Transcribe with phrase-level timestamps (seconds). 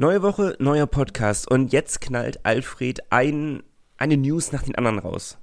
[0.00, 3.64] Neue Woche, neuer Podcast und jetzt knallt Alfred ein,
[3.96, 5.38] eine News nach den anderen raus.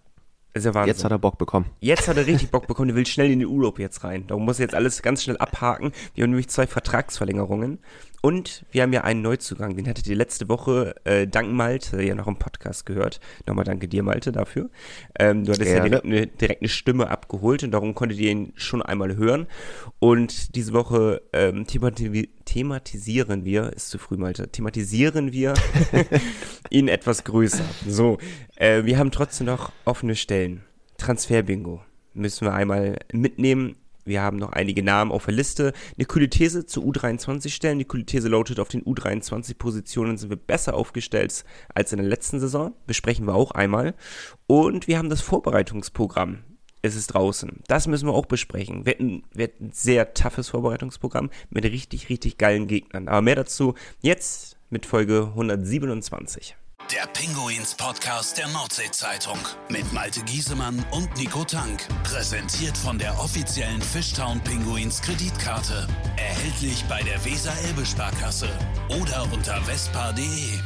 [0.54, 0.94] ist ja Wahnsinn.
[0.94, 1.66] Jetzt hat er Bock bekommen.
[1.82, 2.92] Jetzt hat er richtig Bock bekommen.
[2.92, 4.28] Er will schnell in den Urlaub jetzt rein.
[4.28, 5.92] Darum muss er jetzt alles ganz schnell abhaken.
[6.14, 7.80] Wir haben nämlich zwei Vertragsverlängerungen.
[8.26, 9.76] Und wir haben ja einen Neuzugang.
[9.76, 13.20] Den hattet ihr letzte Woche äh, dank Malte ja noch im Podcast gehört.
[13.46, 14.72] Nochmal danke dir, Malte, dafür.
[15.20, 15.78] Ähm, du hattest Gerne.
[15.78, 19.46] ja direkt eine, direkt eine, Stimme abgeholt und darum konntet ihr ihn schon einmal hören.
[20.00, 25.54] Und diese Woche ähm, themati thematisieren wir, ist zu früh, Malte, thematisieren wir
[26.72, 27.66] ihn etwas größer.
[27.88, 28.18] So,
[28.56, 30.64] äh, wir haben trotzdem noch offene Stellen.
[30.98, 31.84] Transferbingo
[32.16, 33.76] müssen wir einmal mitnehmen.
[34.06, 35.74] Wir haben noch einige Namen auf der Liste.
[35.98, 37.80] Eine kühle These zu U23 stellen.
[37.80, 42.40] Die kühle These lautet, auf den U23-Positionen sind wir besser aufgestellt als in der letzten
[42.40, 42.74] Saison.
[42.86, 43.96] Besprechen wir auch einmal.
[44.46, 46.44] Und wir haben das Vorbereitungsprogramm.
[46.84, 47.64] Es ist draußen.
[47.68, 48.86] Das müssen wir auch besprechen.
[48.86, 53.08] Wir hatten, wir hatten ein sehr toughes Vorbereitungsprogramm mit richtig, richtig geilen Gegnern.
[53.08, 56.56] Aber mehr dazu jetzt mit Folge 127.
[56.94, 61.88] Der Pinguins Podcast der Nordsee-Zeitung mit Malte Giesemann und Nico Tank.
[62.04, 65.88] Präsentiert von der offiziellen Fishtown Pinguins Kreditkarte.
[66.16, 68.50] Erhältlich bei der Weser-Elbe-Sparkasse
[69.02, 70.60] oder unter vespa.de.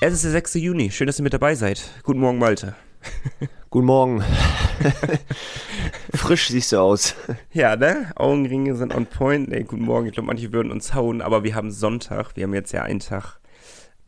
[0.00, 0.54] Es ist der 6.
[0.54, 0.90] Juni.
[0.90, 1.82] Schön, dass ihr mit dabei seid.
[2.02, 2.74] Guten Morgen, Malte.
[3.70, 4.24] Guten Morgen.
[6.14, 7.14] Frisch siehst du aus.
[7.52, 8.10] Ja, ne?
[8.16, 9.50] Augenringe sind on point.
[9.50, 10.06] Nee, guten Morgen.
[10.06, 12.36] Ich glaube, manche würden uns hauen, aber wir haben Sonntag.
[12.36, 13.38] Wir haben jetzt ja einen Tag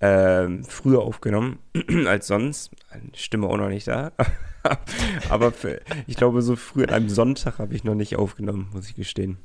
[0.00, 1.58] ähm, früher aufgenommen
[2.06, 2.70] als sonst.
[3.14, 4.12] Stimme auch noch nicht da.
[5.28, 8.88] Aber für, ich glaube, so früh an einem Sonntag habe ich noch nicht aufgenommen, muss
[8.88, 9.38] ich gestehen.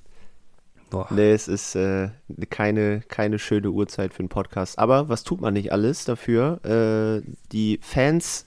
[0.90, 1.08] Boah.
[1.10, 2.10] Nee, es ist äh,
[2.50, 4.78] keine, keine schöne Uhrzeit für einen Podcast.
[4.80, 8.46] Aber was tut man nicht alles dafür, äh, die Fans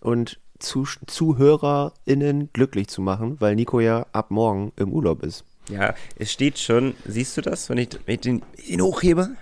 [0.00, 5.44] und Zuh ZuhörerInnen glücklich zu machen, weil Nico ja ab morgen im Urlaub ist.
[5.68, 9.36] Ja, es steht schon, siehst du das, wenn ich, wenn ich den, den hochhebe?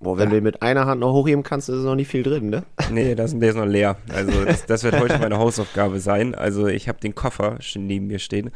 [0.00, 0.36] Boah, wenn ja.
[0.36, 2.64] du mit einer Hand noch hochheben kannst, ist noch nicht viel drin, ne?
[2.92, 3.96] Nee, das, der ist noch leer.
[4.14, 6.36] Also das, das wird heute meine Hausaufgabe sein.
[6.36, 8.52] Also ich habe den Koffer schon neben mir stehen.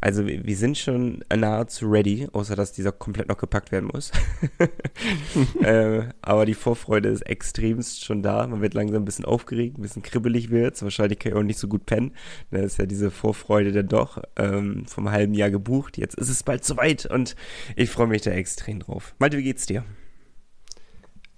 [0.00, 4.10] Also wir, sind schon nahezu ready, außer dass dieser komplett noch gepackt werden muss.
[5.62, 8.46] äh, aber die Vorfreude ist extremst schon da.
[8.48, 10.82] Man wird langsam ein bisschen aufgeregt, ein bisschen kribbelig wird.
[10.82, 12.12] Wahrscheinlich kann ich auch nicht so gut pennen.
[12.50, 15.98] Das ist ja diese Vorfreude dann doch ähm, vom halben Jahr gebucht.
[15.98, 17.36] Jetzt ist es bald soweit und
[17.76, 19.14] ich freue mich da extrem drauf.
[19.20, 19.84] Malte, wie geht's dir?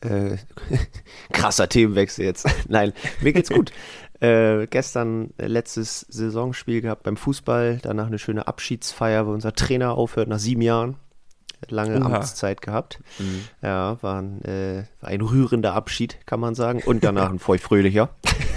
[0.03, 0.37] Äh,
[1.33, 2.47] krasser Themenwechsel jetzt.
[2.69, 3.73] Nein, mir geht's gut.
[4.21, 10.29] äh, gestern letztes Saisonspiel gehabt beim Fußball, danach eine schöne Abschiedsfeier, wo unser Trainer aufhört
[10.29, 10.97] nach sieben Jahren.
[11.69, 12.17] Lange Oha.
[12.17, 12.99] Amtszeit gehabt.
[13.21, 13.45] Mhm.
[13.63, 16.83] Ja, war ein, äh, ein rührender Abschied, kann man sagen.
[16.85, 18.11] Und danach ein feuchtfröhlicher.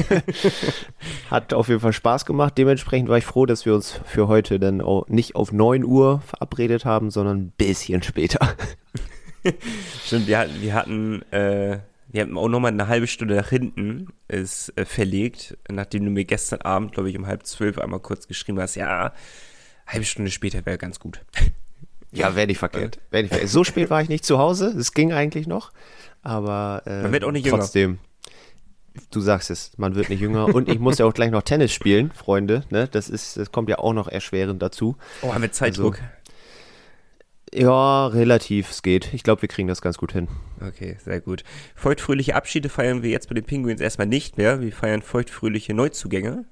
[1.30, 2.58] Hat auf jeden Fall Spaß gemacht.
[2.58, 6.22] Dementsprechend war ich froh, dass wir uns für heute dann auch nicht auf 9 Uhr
[6.22, 8.40] verabredet haben, sondern ein bisschen später.
[10.06, 14.08] Stimmt, wir hatten, wir hatten, äh, wir hatten auch nochmal eine halbe Stunde nach hinten
[14.28, 18.28] ist äh, verlegt, nachdem du mir gestern Abend, glaube ich, um halb zwölf einmal kurz
[18.28, 19.14] geschrieben hast, ja,
[19.88, 21.22] halbe Stunde später wäre ganz gut.
[22.12, 23.00] Ja, wäre nicht verkehrt.
[23.12, 23.52] Wär nicht verkehrt.
[23.52, 25.72] So spät war ich nicht zu Hause, es ging eigentlich noch,
[26.22, 27.60] aber äh, man wird auch nicht jünger.
[27.60, 28.00] trotzdem.
[29.12, 31.74] Du sagst es, man wird nicht jünger und ich muss ja auch gleich noch Tennis
[31.74, 32.64] spielen, Freunde.
[32.70, 32.88] Ne?
[32.90, 34.96] Das ist, das kommt ja auch noch erschwerend dazu.
[35.22, 35.96] Oh, haben wir Zeitdruck?
[35.96, 36.08] Also,
[37.56, 39.14] ja, relativ, es geht.
[39.14, 40.28] Ich glaube, wir kriegen das ganz gut hin.
[40.60, 41.44] Okay, sehr gut.
[41.76, 44.62] Feuchtfröhliche Abschiede feiern wir jetzt bei den Penguins erstmal nicht mehr.
[44.62, 46.46] Wir feiern feuchtfröhliche Neuzugänge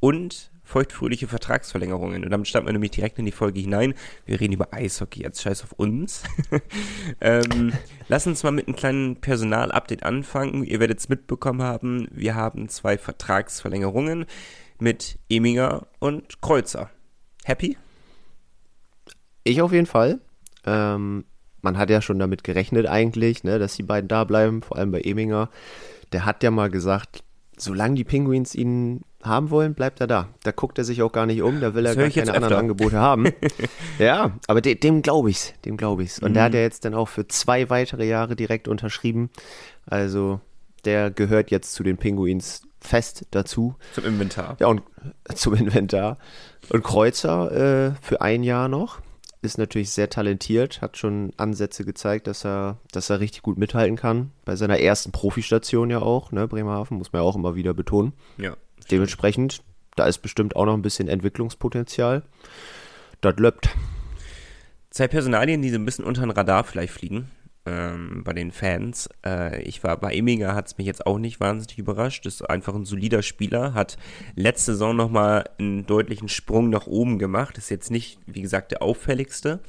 [0.00, 2.24] und feuchtfröhliche Vertragsverlängerungen.
[2.24, 3.94] Und damit starten wir nämlich direkt in die Folge hinein.
[4.26, 6.22] Wir reden über Eishockey, jetzt scheiß auf uns.
[7.20, 7.72] ähm,
[8.08, 10.64] lass uns mal mit einem kleinen Personalupdate anfangen.
[10.64, 14.26] Ihr werdet es mitbekommen haben, wir haben zwei Vertragsverlängerungen
[14.78, 16.90] mit Eminger und Kreuzer.
[17.44, 17.76] Happy?
[19.44, 20.20] Ich auf jeden Fall.
[20.66, 21.24] Ähm,
[21.62, 24.90] man hat ja schon damit gerechnet eigentlich, ne, dass die beiden da bleiben, vor allem
[24.90, 25.48] bei Eminger.
[26.12, 27.22] Der hat ja mal gesagt,
[27.56, 30.28] solange die Penguins ihn haben wollen, bleibt er da.
[30.42, 32.98] Da guckt er sich auch gar nicht um, da will er gar keine anderen Angebote
[32.98, 33.28] haben.
[33.98, 36.18] ja, aber de dem glaube ich's, dem glaube ich's.
[36.18, 36.34] Und mhm.
[36.34, 39.30] der hat ja jetzt dann auch für zwei weitere Jahre direkt unterschrieben.
[39.86, 40.40] Also
[40.84, 43.76] der gehört jetzt zu den Penguins fest dazu.
[43.92, 44.56] Zum Inventar.
[44.58, 44.82] Ja, und
[45.34, 46.18] zum Inventar.
[46.68, 49.00] Und Kreuzer äh, für ein Jahr noch
[49.42, 53.96] ist natürlich sehr talentiert, hat schon Ansätze gezeigt, dass er, dass er richtig gut mithalten
[53.96, 54.30] kann.
[54.44, 58.12] Bei seiner ersten Profistation ja auch, ne, Bremerhaven, muss man ja auch immer wieder betonen.
[58.38, 58.56] Ja.
[58.90, 59.62] Dementsprechend,
[59.96, 62.22] da ist bestimmt auch noch ein bisschen Entwicklungspotenzial.
[63.20, 63.68] Das löppt.
[64.90, 67.28] Zwei Personalien, die so ein bisschen unter den Radar vielleicht fliegen
[67.66, 69.08] ähm, bei den Fans.
[69.24, 72.26] Äh, ich war bei Eminger, hat es mich jetzt auch nicht wahnsinnig überrascht.
[72.26, 73.96] Ist einfach ein solider Spieler, hat
[74.34, 77.58] letzte Saison nochmal einen deutlichen Sprung nach oben gemacht.
[77.58, 79.60] Ist jetzt nicht, wie gesagt, der auffälligste,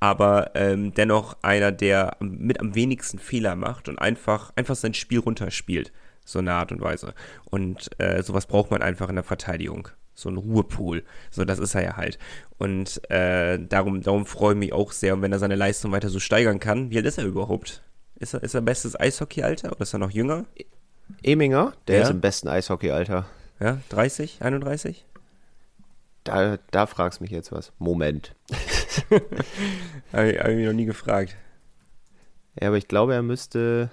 [0.00, 5.18] aber ähm, dennoch einer, der mit am wenigsten Fehler macht und einfach, einfach sein Spiel
[5.18, 5.92] runterspielt.
[6.24, 7.14] So eine Art und Weise.
[7.44, 9.88] Und äh, sowas braucht man einfach in der Verteidigung.
[10.22, 11.04] So ein Ruhepool.
[11.30, 12.18] So, das ist er ja halt.
[12.58, 15.14] Und äh, darum, darum freue ich mich auch sehr.
[15.14, 17.82] Und wenn er seine Leistung weiter so steigern kann, wie alt ist er überhaupt?
[18.16, 20.44] Ist er, ist er bestes Eishockey-Alter oder ist er noch jünger?
[21.22, 22.02] Eminger, der Ja.
[22.04, 23.26] ist im besten Eishockey-Alter.
[23.60, 25.04] Ja, 30, 31?
[26.24, 27.72] Da, da fragst mich jetzt was.
[27.78, 28.34] Moment.
[30.12, 31.36] Habe ich, hab ich mich noch nie gefragt.
[32.60, 33.90] Ja, aber ich glaube, er müsste.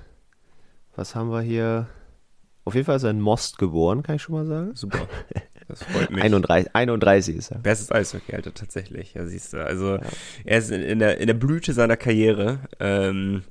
[0.96, 1.88] Was haben wir hier?
[2.66, 4.76] Auf jeden Fall ist er in Most geboren, kann ich schon mal sagen.
[4.76, 5.08] Super.
[5.80, 6.24] Das freut mich.
[6.24, 7.60] 31, 31 ist er.
[7.60, 9.66] Bestes Eishockey-Alter tatsächlich, ja, siehst du.
[9.66, 10.00] Also
[10.46, 12.60] er ist in, in, der, in der Blüte seiner Karriere.
[12.80, 13.44] Ähm,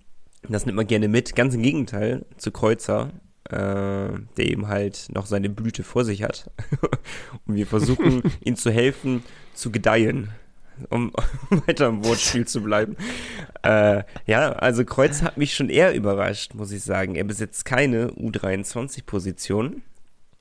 [0.49, 1.35] das nimmt man gerne mit.
[1.35, 3.11] Ganz im Gegenteil zu Kreuzer,
[3.51, 6.51] äh, der eben halt noch seine Blüte vor sich hat.
[7.47, 9.23] Und wir versuchen, ihm zu helfen,
[9.55, 10.31] zu gedeihen.
[10.91, 11.13] Um
[11.67, 12.97] weiter im Wortspiel zu bleiben.
[13.65, 17.17] Äh, ja, also Kreuzer hat mich schon eher überrascht, muss ich sagen.
[17.17, 19.83] Er besitzt keine U23-Position.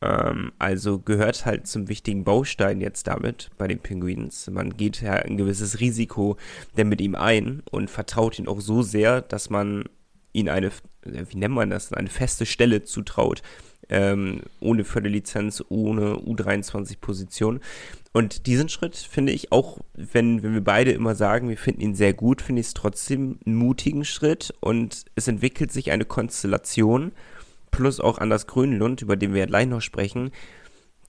[0.02, 4.50] Ähm, also gehört halt zum wichtigen Baustein jetzt damit bei den Penguins.
[4.50, 6.38] Man geht ja ein gewisses Risiko
[6.78, 9.86] denn mit ihm ein und vertraut ihn auch so sehr, dass man
[10.34, 10.72] ihn eine,
[11.04, 13.42] wie nennt man das, eine feste Stelle zutraut.
[13.90, 17.62] Ähm, ohne Förderlizenz, ohne U23-Position.
[18.12, 21.96] Und diesen Schritt finde ich auch, wenn, wenn wir beide immer sagen, wir finden ihn
[21.96, 27.14] sehr gut, finde ich es trotzdem einen mutigen Schritt und es entwickelt sich eine Konstellation,
[27.78, 30.32] plus auch Anders Grönlund, über den wir gleich noch sprechen,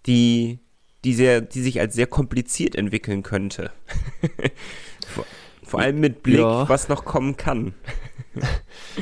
[0.07, 0.61] die,
[1.05, 3.73] die, sehr, die sich als sehr kompliziert entwickeln könnte.
[5.09, 5.25] vor,
[5.65, 6.69] vor allem mit Blick, Ja.
[6.69, 7.75] was noch kommen kann.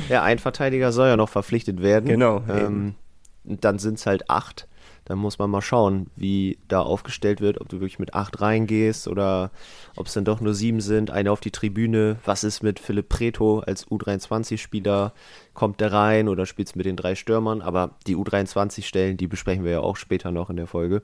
[0.09, 2.07] Ja, ein Verteidiger soll ja noch verpflichtet werden.
[2.09, 2.95] Genau, Ähm,
[3.43, 4.67] dann sind es halt acht.
[5.07, 9.07] Dann muss man mal schauen, wie da aufgestellt wird, ob du wirklich mit acht reingehst
[9.07, 9.51] oder
[9.95, 11.11] ob es dann doch nur sieben sind.
[11.11, 12.17] Eine auf die Tribüne.
[12.25, 15.13] Was ist mit Philipp Preto als U23-Spieler?
[15.53, 17.61] Kommt der rein oder spielt es mit den drei Stürmern?
[17.61, 21.03] Aber die U23-Stellen, die besprechen wir ja auch später noch in der Folge.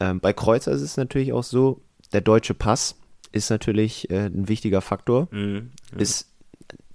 [0.00, 1.82] Ähm, bei Kreuzer ist es natürlich auch so,
[2.14, 2.96] der deutsche Pass
[3.30, 5.72] ist natürlich äh, ein wichtiger Faktor Mhm.
[5.98, 6.32] ist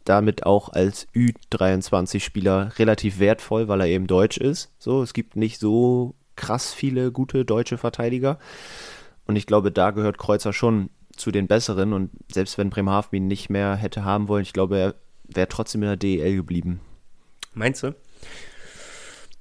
[0.06, 4.72] damit auch als Ü23-Spieler relativ wertvoll, weil er eben deutsch ist.
[4.80, 8.40] So, es gibt nicht so krass viele gute deutsche Verteidiger.
[9.26, 11.94] Und ich glaube, da gehört Kreuzer schon zu den besseren.
[11.94, 15.84] Und selbst wenn Bremerhaven ihn nicht mehr hätte haben wollen, ich glaube, er wäre trotzdem
[15.84, 16.82] in der DEL geblieben.
[17.54, 17.96] Meinst du?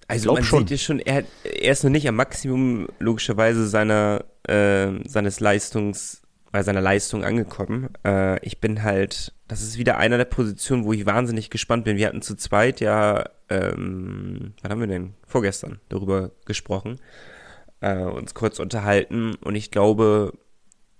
[0.09, 0.61] Also Glaub man schon.
[0.61, 6.22] sieht ja schon, er, er ist noch nicht am Maximum logischerweise seiner, äh, seines Leistungs,
[6.53, 7.89] bei seiner Leistung angekommen.
[8.05, 11.97] Äh, ich bin halt, das ist wieder einer der Positionen, wo ich wahnsinnig gespannt bin.
[11.97, 15.15] Wir hatten zu zweit ja, ähm, wann haben wir denn?
[15.27, 17.01] Vorgestern darüber gesprochen,
[17.81, 20.35] äh, uns kurz unterhalten und ich glaube,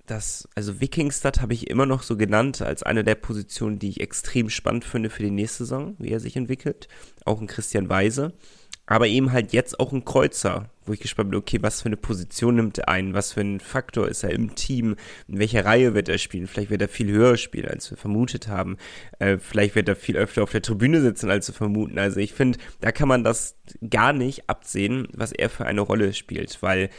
[0.07, 4.01] dass, also Wikingstad habe ich immer noch so genannt als eine der Positionen, die ich
[4.01, 6.89] extrem spannend finde für die nächste Saison, wie er sich entwickelt.
[7.25, 8.33] Auch ein Christian Weise.
[8.93, 11.97] Aber eben halt jetzt auch ein Kreuzer, wo ich gespannt bin, okay, was für eine
[11.97, 13.15] Position nimmt er ein?
[13.15, 14.97] Was für ein Faktor ist er im Team?
[15.29, 16.47] In welcher Reihe wird er spielen?
[16.47, 18.77] Vielleicht wird er viel höher spielen, als wir vermutet haben.
[19.19, 21.99] Äh, vielleicht wird er viel öfter auf der Tribüne sitzen, als wir vermuten.
[21.99, 23.57] Also ich finde, da kann man das
[23.89, 26.91] gar nicht absehen, was er für eine Rolle spielt, weil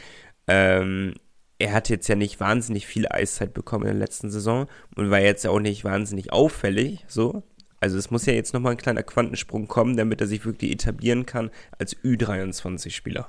[0.48, 1.14] ähm,
[1.60, 5.20] er hat jetzt ja nicht wahnsinnig viel Eiszeit bekommen in der letzten Saison und war
[5.20, 7.44] jetzt ja auch nicht wahnsinnig auffällig, so.
[7.80, 11.26] Also es muss ja jetzt nochmal ein kleiner Quantensprung kommen, damit er sich wirklich etablieren
[11.26, 13.28] kann als Ü23-Spieler.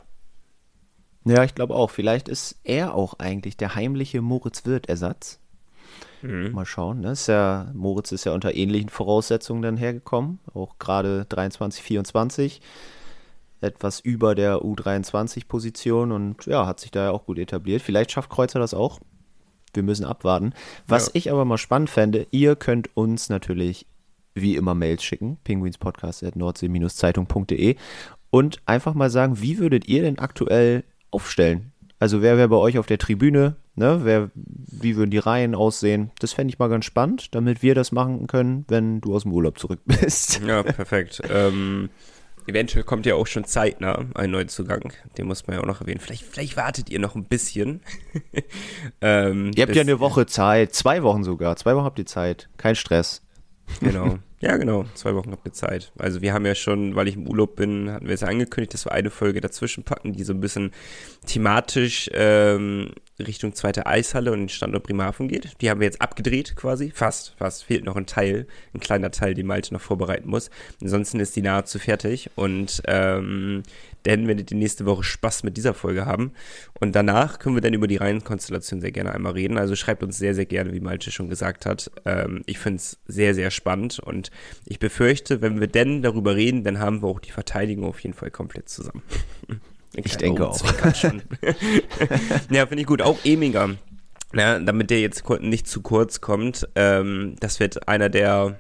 [1.26, 1.90] Ja, ich glaube auch.
[1.90, 5.40] Vielleicht ist er auch eigentlich der heimliche Moritz Wirth-Ersatz.
[6.22, 7.02] Mal schauen.
[7.02, 7.12] Ne?
[7.12, 10.40] Ist ja, Moritz ist ja unter ähnlichen Voraussetzungen dann hergekommen.
[10.54, 12.62] Auch gerade 23, 24.
[13.62, 17.82] Etwas über der U23-Position und ja, hat sich da ja auch gut etabliert.
[17.82, 19.00] Vielleicht schafft Kreuzer das auch.
[19.74, 20.54] Wir müssen abwarten.
[20.88, 21.12] Was Ja.
[21.16, 23.86] ich aber mal spannend fände, ihr könnt uns natürlich
[24.36, 27.76] wie immer Mails schicken, pinguinspodcast.nordsee-zeitung.de
[28.30, 31.72] und einfach mal sagen, wie würdet ihr denn aktuell aufstellen?
[32.00, 33.56] Also wer wäre bei euch auf der Tribüne?
[33.76, 34.02] Ne?
[34.04, 36.12] Wer, wie würden die Reihen aussehen?
[36.20, 39.32] Das fände ich mal ganz spannend, damit wir das machen können, wenn du aus dem
[39.32, 40.42] Urlaub zurück bist.
[40.46, 41.22] Ja, perfekt.
[41.30, 41.90] ähm,
[42.48, 44.92] eventuell kommt ja auch schon zeitnah ein Neuzugang.
[45.18, 46.00] Den muss man ja auch noch erwähnen.
[46.00, 47.80] Vielleicht, vielleicht wartet ihr noch ein bisschen.
[49.02, 51.56] ähm, Ihr habt ja eine Woche Zeit, zwei Wochen sogar.
[51.56, 52.50] Zwei Wochen habt ihr Zeit.
[52.58, 53.22] Kein Stress.
[53.80, 54.20] Genau.
[54.42, 54.86] Ja, genau.
[54.94, 55.92] Zwei Wochen habt ihr Zeit.
[55.98, 58.76] Also wir haben ja schon, weil ich im Urlaub bin, hatten wir es ja angekündigt,
[58.76, 60.72] dass wir eine Folge dazwischen packen, die so ein bisschen
[61.26, 65.62] thematisch ähm, Richtung zweite Eishalle und den Standort Bremerhaven geht.
[65.62, 67.64] Die haben wir jetzt abgedreht quasi, fast, fast.
[67.64, 70.50] Fehlt noch ein Teil, ein kleiner Teil, den Malte noch vorbereiten muss.
[70.82, 73.64] Ansonsten ist die nahezu fertig und ähm,
[74.04, 76.32] dann werdet ihr nächste Woche Spaß mit dieser Folge haben.
[76.80, 79.58] Und danach können wir dann über die Reihenkonstellation sehr gerne einmal reden.
[79.58, 81.90] Also schreibt uns sehr, sehr gerne, wie Malte schon gesagt hat.
[82.06, 84.30] Ähm, ich finde es sehr, sehr spannend und
[84.66, 88.14] ich befürchte, wenn wir denn darüber reden, dann haben wir auch die Verteidigung auf jeden
[88.14, 89.04] Fall komplett zusammen.
[90.04, 90.62] Ich denke auch.
[92.50, 93.02] ja, finde ich gut.
[93.02, 93.76] Auch Eminger.
[94.34, 98.60] Ja, damit der jetzt nicht zu kurz kommt, ähm, das wird einer der,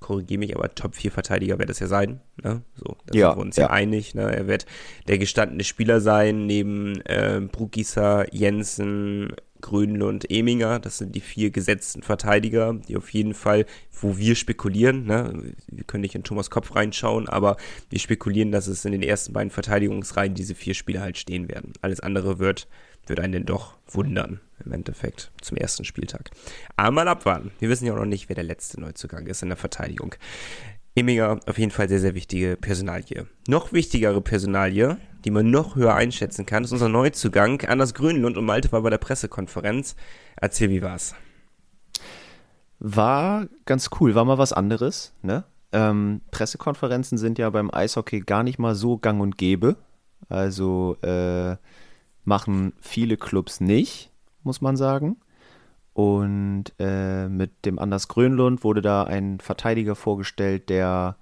[0.00, 2.20] korrigiere mich, aber Top 4 Verteidiger wird das ja sein.
[2.42, 2.62] Ne?
[2.74, 4.14] So, da ja, sind wir uns ja, ja einig.
[4.14, 4.22] Ne?
[4.34, 4.66] Er wird
[5.06, 9.34] der gestandene Spieler sein, neben äh, Brugisa, Jensen,
[9.64, 10.78] Grönlund, Eminger.
[10.78, 15.54] Das sind die vier gesetzten Verteidiger, die auf jeden Fall, wo wir spekulieren, ne?
[15.68, 17.56] wir können nicht in Thomas Kopf reinschauen, aber
[17.88, 21.72] wir spekulieren, dass es in den ersten beiden Verteidigungsreihen diese vier Spieler halt stehen werden.
[21.80, 22.68] Alles andere wird,
[23.06, 26.30] wird einen denn doch wundern, im Endeffekt, zum ersten Spieltag.
[26.76, 27.50] Aber mal abwarten.
[27.58, 30.14] Wir wissen ja auch noch nicht, wer der letzte Neuzugang ist in der Verteidigung.
[30.96, 33.26] Eminger auf jeden Fall sehr, sehr wichtige Personalie.
[33.48, 37.62] Noch wichtigere Personalie, die man noch höher einschätzen kann, ist unser Neuzugang.
[37.62, 39.96] Anders Grünlund und Malte war bei der Pressekonferenz.
[40.36, 41.14] Erzähl, wie war's?
[42.78, 45.12] War ganz cool, war mal was anderes.
[45.22, 45.44] Ne?
[45.72, 49.76] Ähm, Pressekonferenzen sind ja beim Eishockey gar nicht mal so gang und gäbe.
[50.28, 51.56] Also äh,
[52.24, 54.12] machen viele Clubs nicht,
[54.44, 55.16] muss man sagen.
[55.94, 61.16] Und äh, mit dem Anders Grönlund wurde da ein Verteidiger vorgestellt, der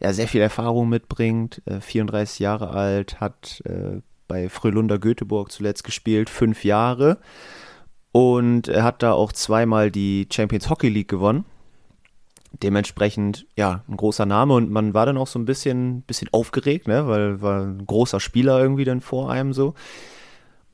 [0.00, 5.82] ja sehr viel Erfahrung mitbringt, äh, 34 Jahre alt, hat äh, bei Frölunder Göteborg zuletzt
[5.84, 7.18] gespielt, fünf Jahre.
[8.12, 11.44] Und er hat da auch zweimal die Champions Hockey League gewonnen.
[12.62, 16.86] Dementsprechend, ja, ein großer Name und man war dann auch so ein bisschen, bisschen aufgeregt,
[16.86, 19.74] ne, weil war ein großer Spieler irgendwie dann vor einem so.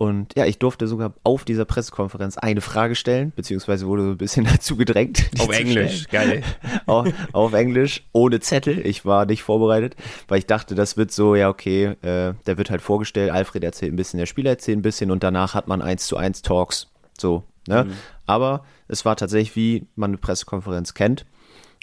[0.01, 4.17] Und ja, ich durfte sogar auf dieser Pressekonferenz eine Frage stellen, beziehungsweise wurde so ein
[4.17, 5.29] bisschen dazu gedrängt.
[5.39, 6.43] Auf Englisch, geil.
[6.87, 8.79] auf, auf, Englisch, ohne Zettel.
[8.87, 12.71] Ich war nicht vorbereitet, weil ich dachte, das wird so, ja, okay, äh, der wird
[12.71, 15.83] halt vorgestellt, Alfred erzählt ein bisschen, der Spieler erzählt ein bisschen und danach hat man
[15.83, 16.89] eins zu eins Talks.
[17.19, 17.85] So, ne?
[17.85, 17.93] Mhm.
[18.25, 21.27] Aber es war tatsächlich, wie man eine Pressekonferenz kennt.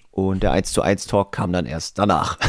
[0.09, 2.39] Und der 1 zu 1 Talk kam dann erst danach.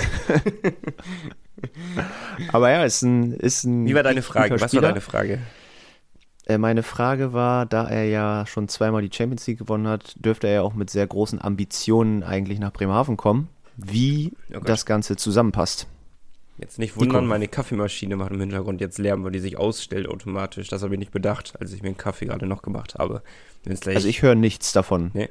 [2.53, 3.87] Aber ja, ist ein, ist ein.
[3.87, 4.59] Wie war deine Frage?
[4.59, 5.41] Was war deine Frage?
[6.49, 10.47] Äh, meine Frage war, da er ja schon zweimal die Champions League gewonnen hat, dürfte
[10.47, 13.49] er ja auch mit sehr großen Ambitionen eigentlich nach Bremerhaven kommen.
[13.77, 15.87] Wie oh das Ganze zusammenpasst.
[16.57, 20.69] Jetzt nicht wundern, meine Kaffeemaschine macht im Hintergrund jetzt Lärm, weil die sich ausstellt automatisch.
[20.69, 23.23] Das habe ich nicht bedacht, als ich mir einen Kaffee gerade noch gemacht habe.
[23.69, 25.11] also ich höre nichts davon.
[25.15, 25.29] Nee.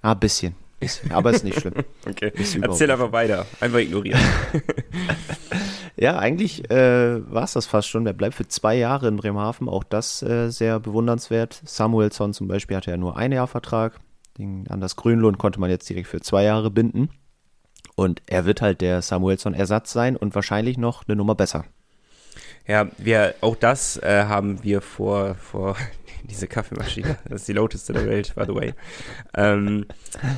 [0.00, 0.56] Ah, bisschen.
[0.80, 1.12] bisschen.
[1.12, 1.74] Aber ist nicht schlimm.
[2.08, 2.32] okay.
[2.62, 3.46] Erzähl einfach weiter.
[3.60, 4.20] Einfach ignorieren.
[5.96, 8.04] Ja, eigentlich äh, war es das fast schon.
[8.04, 9.68] Der bleibt für zwei Jahre in Bremerhaven.
[9.68, 11.62] Auch das äh, sehr bewundernswert.
[11.64, 14.00] Samuelsson zum Beispiel hatte ja nur ein Jahr Vertrag.
[14.36, 17.10] Den, an das Grünlohn konnte man jetzt direkt für zwei Jahre binden.
[17.94, 21.64] Und er wird halt der Samuelsson-Ersatz sein und wahrscheinlich noch eine Nummer besser.
[22.66, 25.76] Ja, wir, auch das äh, haben wir vor, vor
[26.24, 27.18] diese Kaffeemaschine.
[27.28, 28.74] Das ist die lauteste der Welt, by the way.
[29.36, 29.86] Ähm,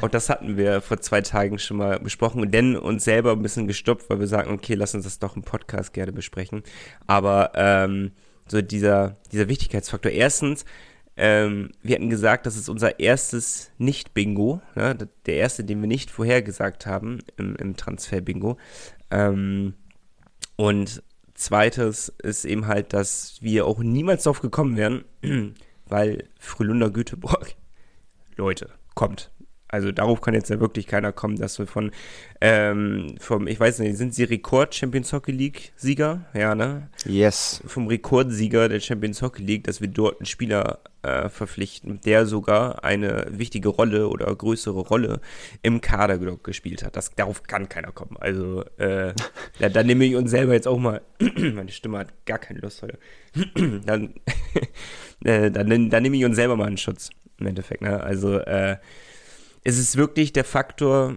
[0.01, 3.43] und das hatten wir vor zwei Tagen schon mal besprochen und dann uns selber ein
[3.43, 6.63] bisschen gestoppt, weil wir sagen, okay, lass uns das doch im Podcast gerne besprechen.
[7.07, 8.13] Aber ähm,
[8.49, 10.13] so dieser, dieser Wichtigkeitsfaktor.
[10.13, 10.65] Erstens,
[11.17, 16.11] ähm, wir hatten gesagt, das ist unser erstes Nicht-Bingo, ja, der erste, den wir nicht
[16.11, 18.59] vorhergesagt haben im, im Transfer-Bingo.
[19.11, 19.75] Ähm,
[20.57, 21.03] und
[21.35, 25.05] zweites ist eben halt, dass wir auch niemals darauf gekommen wären,
[25.87, 27.55] weil Frühlunder Göteborg,
[28.37, 29.31] Leute, kommt.
[29.77, 31.91] Also darauf kann jetzt ja wirklich keiner kommen, dass wir von,
[32.41, 36.25] ähm, vom, ich weiß nicht, sind sie Rekord Champions Hockey League Sieger?
[36.33, 36.89] Ja, ne?
[37.05, 37.63] Yes.
[37.67, 42.85] Vom Rekordsieger der Champions Hockey League, dass wir dort einen Spieler äh, verpflichten, der sogar
[42.85, 45.21] eine wichtige Rolle oder größere Rolle
[45.63, 46.97] im Kader gespielt hat.
[46.97, 48.17] Das, darauf kann keiner kommen.
[48.19, 49.13] Also, äh,
[49.59, 51.03] da, da nehme ich uns selber jetzt auch mal,
[51.37, 52.99] meine Stimme hat gar keine Lust heute,
[53.85, 54.15] dann,
[55.25, 58.03] äh, dann, dann nehme ich uns selber mal einen Schutz, im Endeffekt, ne?
[58.03, 58.79] Also, äh,
[59.67, 61.17] es ist wirklich der Faktor,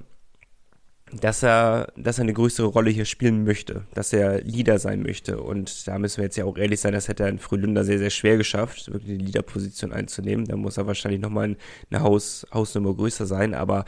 [1.13, 5.39] dass er, dass er eine größere Rolle hier spielen möchte, dass er Leader sein möchte.
[5.39, 8.00] Und da müssen wir jetzt ja auch ehrlich sein, das hätte er in Frühlunder sehr,
[8.00, 10.46] sehr schwer geschafft, wirklich die Leaderposition einzunehmen.
[10.46, 11.58] Da muss er wahrscheinlich nochmal
[11.91, 13.86] eine Haus, Hausnummer größer sein, aber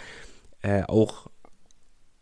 [0.62, 1.31] äh, auch,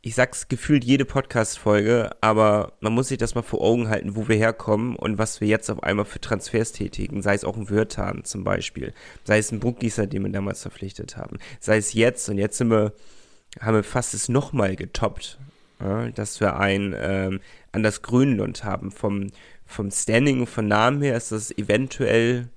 [0.01, 4.29] ich sag's gefühlt jede Podcast-Folge, aber man muss sich das mal vor Augen halten, wo
[4.29, 7.69] wir herkommen und was wir jetzt auf einmal für Transfers tätigen, sei es auch ein
[7.69, 8.93] Wirtan zum Beispiel,
[9.25, 12.69] sei es ein Bruckgießer, den wir damals verpflichtet haben, sei es jetzt und jetzt sind
[12.69, 12.93] wir
[13.59, 15.39] haben wir fast es nochmal getoppt,
[15.81, 17.39] ja, dass wir ein ähm,
[17.71, 18.91] Anders Grünlund haben.
[18.91, 19.27] Vom,
[19.65, 22.49] vom Standing, von Namen her ist das eventuell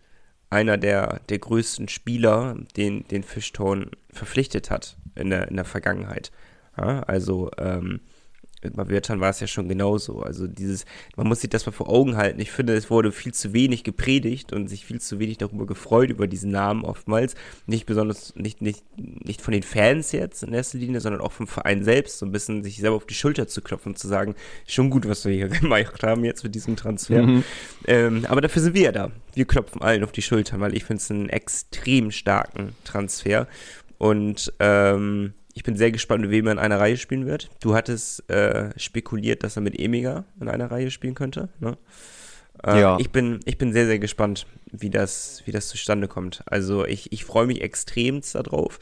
[0.51, 6.31] einer der, der größten Spieler, den, den Fishtown verpflichtet hat in der, in der Vergangenheit.
[6.77, 8.01] Ja, also ähm,
[8.71, 10.21] bei Wirtan war es ja schon genauso.
[10.21, 10.85] Also dieses,
[11.17, 12.41] man muss sich das mal vor Augen halten.
[12.41, 16.11] Ich finde, es wurde viel zu wenig gepredigt und sich viel zu wenig darüber gefreut,
[16.11, 17.35] über diesen Namen oftmals.
[17.67, 21.49] Nicht besonders, nicht, nicht, nicht von den Fans jetzt in erster Linie, sondern auch vom
[21.49, 24.37] Verein selbst, so ein bisschen sich selber auf die Schulter zu klopfen und zu sagen,
[24.67, 27.23] schon gut, was wir hier gemacht haben jetzt mit diesem Transfer.
[27.23, 27.45] Mhm.
[27.87, 29.11] Ähm, aber dafür sind wir ja da.
[29.35, 33.49] Wir klopfen allen auf die Schultern, weil ich finde es einen extrem starken Transfer.
[33.99, 37.51] Und ähm, ich bin sehr gespannt, mit wem er in einer Reihe spielen wird.
[37.61, 41.49] Du hattest äh, spekuliert, dass er mit Emiga in einer Reihe spielen könnte.
[41.61, 41.77] Ne?
[42.65, 42.99] Äh, ja.
[42.99, 46.43] Ich bin, ich bin sehr, sehr gespannt, wie das, wie das zustande kommt.
[46.47, 48.79] Also ich, ich freue mich extremst darauf.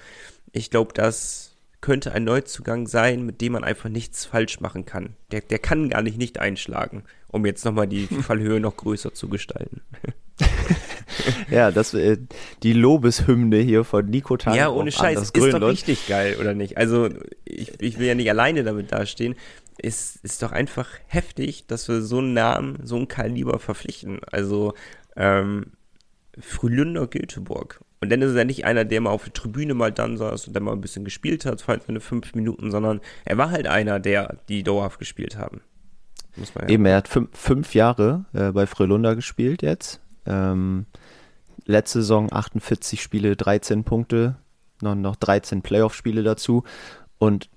[0.53, 5.17] Ich glaube, das könnte ein Neuzugang sein, mit dem man einfach nichts falsch machen kann.
[5.31, 9.29] Der, der kann gar nicht nicht einschlagen, um jetzt nochmal die Fallhöhe noch größer zu
[9.29, 9.81] gestalten.
[11.51, 12.19] ja, das äh,
[12.63, 14.55] die Lobeshymne hier von Nico Tan.
[14.55, 16.77] Ja, ohne Scheiß, ist doch richtig geil, oder nicht?
[16.77, 17.09] Also,
[17.45, 19.35] ich, ich will ja nicht alleine damit dastehen.
[19.79, 24.21] Ist, ist doch einfach heftig, dass wir so einen Namen, so ein Kaliber verpflichten.
[24.31, 24.75] Also,
[25.17, 25.73] ähm,
[26.39, 27.81] Frühlunder Göteborg.
[28.01, 30.57] Und dann ist er nicht einer, der mal auf der Tribüne mal dann saß und
[30.57, 34.01] dann mal ein bisschen gespielt hat, für seine fünf Minuten, sondern er war halt einer,
[34.01, 35.61] der die dauerhaft gespielt haben.
[36.37, 40.01] Ja Eben, er hat fünf, fünf Jahre äh, bei Frölunda gespielt jetzt.
[40.31, 40.87] Ähm,
[41.67, 44.37] letzte Saison 48 Spiele, 13 Punkte,
[44.81, 46.65] noch, noch 13 Playoff-Spiele dazu.
[47.19, 47.51] Und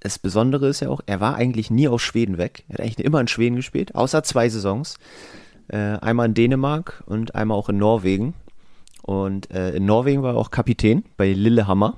[0.00, 2.64] das Besondere ist ja auch, er war eigentlich nie aus Schweden weg.
[2.68, 4.96] Er hat eigentlich immer in Schweden gespielt, außer zwei Saisons.
[5.68, 8.34] Äh, einmal in Dänemark und einmal auch in Norwegen.
[9.02, 11.96] Und äh, in Norwegen war er auch Kapitän bei Lillehammer.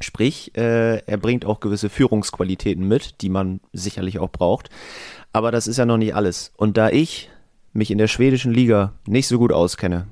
[0.00, 4.70] Sprich, äh, er bringt auch gewisse Führungsqualitäten mit, die man sicherlich auch braucht.
[5.32, 6.52] Aber das ist ja noch nicht alles.
[6.56, 7.30] Und da ich
[7.78, 10.06] mich in der schwedischen Liga nicht so gut auskenne,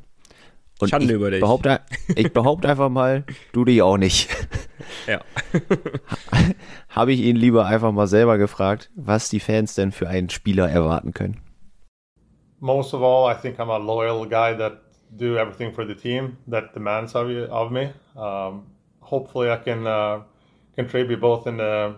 [0.78, 1.40] und Schande ich über dich.
[1.40, 1.80] Behaupte,
[2.14, 4.28] ich behaupte einfach mal, du dich auch nicht.
[5.06, 5.20] Ja.
[6.90, 10.68] Habe ich ihn lieber einfach mal selber gefragt, was die Fans denn für einen Spieler
[10.68, 11.40] erwarten können.
[12.60, 14.80] Most of all, I think I'm a loyal guy that
[15.10, 17.92] do everything for the team that demands of, you, of me.
[18.16, 18.66] Um,
[19.00, 20.22] hopefully, I can uh,
[20.74, 21.94] contribute both in the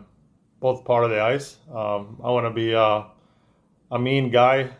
[0.60, 1.58] both part of the ice.
[1.70, 3.06] Um, I want to be a,
[3.90, 4.70] a mean guy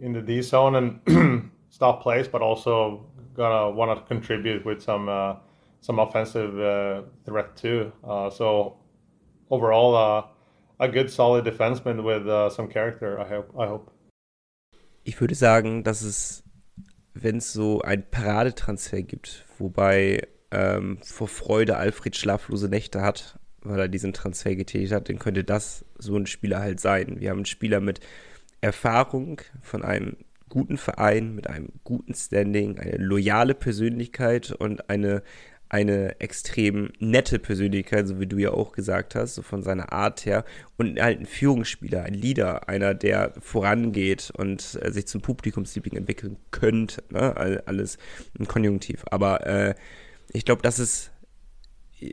[0.00, 5.08] in the D zone and stop plays, but also gonna want to contribute with some
[5.08, 5.36] uh,
[5.80, 7.92] some offensive uh, threat too.
[8.02, 8.76] Uh, so
[9.50, 10.24] overall, uh,
[10.80, 13.20] a good solid defenseman with uh, some character.
[13.20, 13.50] I hope.
[13.58, 13.90] I hope.
[15.04, 16.44] Ich würde sagen, dass es,
[17.12, 23.80] wenn es so ein Paradetransfer gibt, wobei ähm, vor Freude Alfred schlaflose Nächte hat, weil
[23.80, 27.20] er diesen Transfer getätigt hat, dann könnte das so ein Spieler halt sein.
[27.20, 28.00] Wir haben einen Spieler mit
[28.64, 30.16] Erfahrung von einem
[30.48, 35.22] guten Verein, mit einem guten Standing, eine loyale Persönlichkeit und eine,
[35.68, 40.24] eine extrem nette Persönlichkeit, so wie du ja auch gesagt hast, so von seiner Art
[40.24, 40.44] her.
[40.78, 46.38] Und halt ein Führungsspieler, ein Leader, einer, der vorangeht und äh, sich zum Publikumsliebling entwickeln
[46.50, 47.02] könnte.
[47.10, 47.62] Ne?
[47.66, 47.98] Alles
[48.38, 49.04] im Konjunktiv.
[49.10, 49.74] Aber äh,
[50.32, 51.10] ich glaube, das ist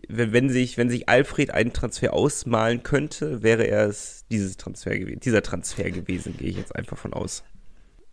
[0.07, 5.41] wenn sich, wenn sich Alfred einen Transfer ausmalen könnte, wäre er es dieses Transfer dieser
[5.41, 7.43] Transfer gewesen, gehe ich jetzt einfach von aus.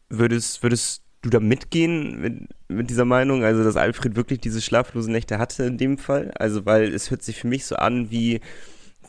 [0.08, 5.12] Würdest, würdest du da mitgehen mit, mit dieser Meinung, also dass Alfred wirklich diese schlaflosen
[5.12, 6.30] Nächte hatte in dem Fall?
[6.38, 8.40] Also, weil es hört sich für mich so an wie,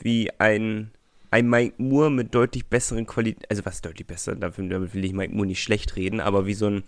[0.00, 0.90] wie ein,
[1.30, 5.34] ein Mike Moore mit deutlich besseren Qualitäten, also was deutlich besser, damit will ich Mike
[5.34, 6.84] Moore nicht schlecht reden, aber wie so ein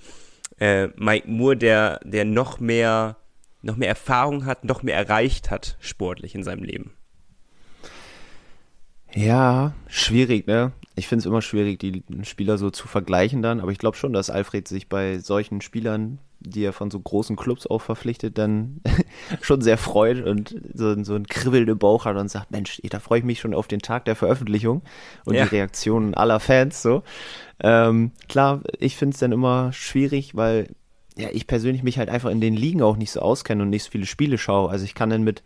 [0.59, 3.17] äh, Mike Moore, der, der noch mehr
[3.63, 6.93] noch mehr Erfahrung hat, noch mehr erreicht hat, sportlich in seinem Leben.
[9.15, 10.73] Ja, schwierig, ne?
[10.95, 14.13] Ich finde es immer schwierig, die Spieler so zu vergleichen dann, aber ich glaube schon,
[14.13, 18.81] dass Alfred sich bei solchen Spielern, die er von so großen Clubs auch verpflichtet, dann
[19.41, 23.01] schon sehr freut und so, so ein Kribbeln im Bauch hat und sagt, Mensch, da
[23.01, 24.83] freue ich mich schon auf den Tag der Veröffentlichung
[25.25, 25.45] und ja.
[25.45, 27.03] die Reaktionen aller Fans so.
[27.61, 30.69] Ähm, klar, ich finde es dann immer schwierig, weil
[31.17, 33.85] ja, ich persönlich mich halt einfach in den Ligen auch nicht so auskenne und nicht
[33.85, 34.71] so viele Spiele schaue.
[34.71, 35.43] Also ich kann dann mit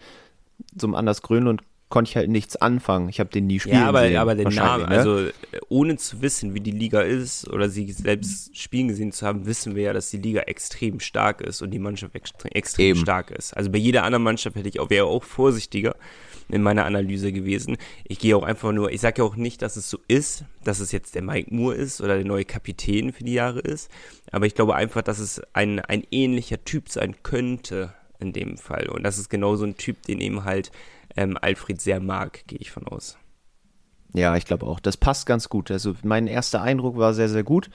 [0.77, 3.09] so einem Anders Grönland konnte ich halt nichts anfangen.
[3.09, 4.99] Ich habe den nie spielen Ja, aber, sehen, aber den Namen, ne?
[4.99, 5.29] also
[5.69, 9.77] ohne zu wissen, wie die Liga ist oder sie selbst spielen gesehen zu haben, wissen
[9.77, 13.57] wir ja, dass die Liga extrem stark ist und die Mannschaft extrem, extrem stark ist.
[13.57, 15.95] Also bei jeder anderen Mannschaft hätte ich auch, wäre auch vorsichtiger
[16.49, 17.77] in meiner Analyse gewesen.
[18.05, 20.81] Ich gehe auch einfach nur, ich sage ja auch nicht, dass es so ist, dass
[20.81, 23.91] es jetzt der Mike Moore ist oder der neue Kapitän für die Jahre ist,
[24.31, 28.89] aber ich glaube einfach, dass es ein, ein ähnlicher Typ sein könnte in dem Fall.
[28.89, 30.71] Und das ist genau so ein Typ, den eben halt
[31.17, 33.19] ähm, Alfred sehr mag, gehe ich von aus.
[34.13, 34.81] Ja, ich glaube auch.
[34.81, 35.71] Das passt ganz gut.
[35.71, 37.71] Also mein erster Eindruck war sehr, sehr gut.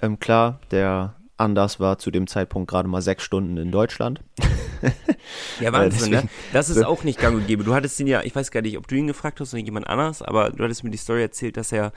[0.00, 4.20] Ähm, klar, der Anders war zu dem Zeitpunkt gerade mal sechs Stunden in Deutschland.
[5.60, 6.28] ja, Wahnsinn, ne?
[6.52, 7.64] Das ist auch nicht gang und gäbe.
[7.64, 9.86] Du hattest ihn ja, ich weiß gar nicht, ob du ihn gefragt hast oder jemand
[9.86, 11.92] anders, aber du hattest mir die Story erzählt, dass er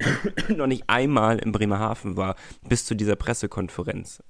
[0.56, 2.36] noch nicht einmal in Bremerhaven war,
[2.68, 4.22] bis zu dieser Pressekonferenz.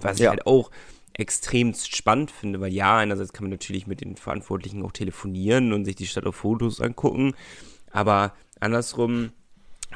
[0.00, 0.30] Was ich ja.
[0.30, 0.70] halt auch
[1.12, 5.84] extrem spannend finde, weil ja, einerseits kann man natürlich mit den Verantwortlichen auch telefonieren und
[5.84, 7.34] sich die Stadt auf Fotos angucken,
[7.90, 9.30] aber andersrum,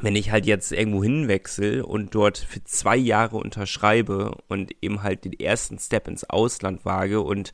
[0.00, 5.24] wenn ich halt jetzt irgendwo hinwechsel und dort für zwei Jahre unterschreibe und eben halt
[5.24, 7.52] den ersten Step ins Ausland wage und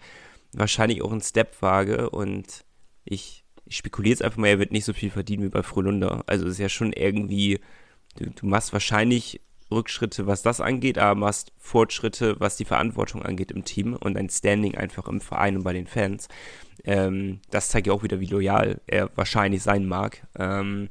[0.53, 2.65] wahrscheinlich auch einen Step wage und
[3.05, 6.23] ich, ich spekuliere jetzt einfach mal, er wird nicht so viel verdienen wie bei Frölunda.
[6.27, 7.61] Also es ist ja schon irgendwie,
[8.17, 13.51] du, du machst wahrscheinlich Rückschritte, was das angeht, aber machst Fortschritte, was die Verantwortung angeht
[13.51, 16.29] im Team und ein Standing einfach im Verein und bei den Fans.
[16.85, 20.27] Ähm, das zeigt ja auch wieder, wie loyal er wahrscheinlich sein mag.
[20.39, 20.91] Ähm,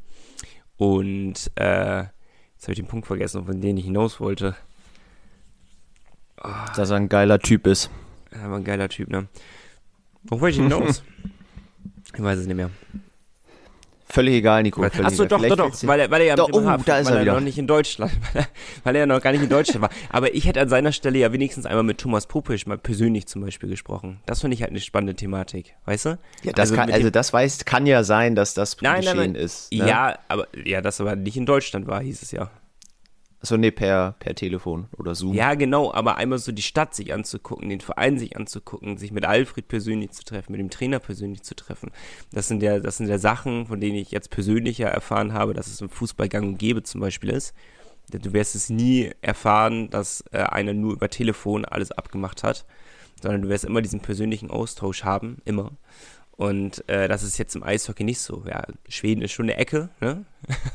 [0.84, 4.54] und äh, jetzt habe ich den Punkt vergessen, von dem ich hinaus wollte.
[6.43, 6.50] Oh.
[6.76, 7.89] Dass er ein geiler Typ ist.
[8.32, 9.30] Er war ein geiler Typ, ne?
[10.24, 11.04] Wo wollte ich hinaus?
[12.13, 12.69] ich weiß es nicht mehr.
[14.13, 14.84] Völlig egal, Nico.
[14.84, 17.17] Achso, doch, doch, doch, weil er, weil er ja doch, oh, Hafen, da ist weil
[17.17, 18.47] er, er noch nicht in Deutschland, weil er,
[18.84, 19.89] weil er noch gar nicht in Deutschland war.
[20.10, 23.41] Aber ich hätte an seiner Stelle ja wenigstens einmal mit Thomas Popisch mal persönlich zum
[23.41, 24.19] Beispiel gesprochen.
[24.28, 26.10] Das finde ich halt eine spannende Thematik, weißt du?
[26.43, 29.32] Ja, das also, kann, also das weiß, kann ja sein, dass das nein, geschehen nein,
[29.32, 29.41] nein.
[29.41, 29.73] ist.
[29.73, 29.88] Ne?
[29.88, 32.52] Ja, aber ja, das aber nicht in Deutschland war, hieß es ja.
[33.46, 35.34] So, nee, per, per Telefon oder Zoom.
[35.34, 39.26] Ja, genau, aber einmal so die Stadt sich anzugucken, den Verein sich anzugucken, sich mit
[39.26, 41.92] Alfred persönlich zu treffen, mit dem Trainer persönlich zu treffen.
[42.32, 45.54] Das sind ja, das sind ja Sachen, von denen ich jetzt persönlich ja erfahren habe,
[45.54, 47.54] dass es im Fußball gang und gäbe zum Beispiel ist.
[48.10, 52.66] Du wirst es nie erfahren, dass äh, einer nur über Telefon alles abgemacht hat,
[53.22, 55.72] sondern du wirst immer diesen persönlichen Austausch haben, immer.
[56.36, 58.43] Und äh, das ist jetzt im Eishockey nicht so.
[58.48, 60.26] Ja, Schweden ist schon eine Ecke, ne?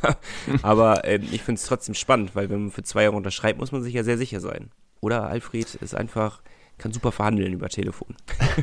[0.63, 3.73] Aber äh, ich finde es trotzdem spannend, weil wenn man für zwei Jahre unterschreibt, muss
[3.73, 4.71] man sich ja sehr sicher sein.
[5.01, 6.43] Oder Alfred ist einfach,
[6.79, 8.15] kann super verhandeln über Telefon.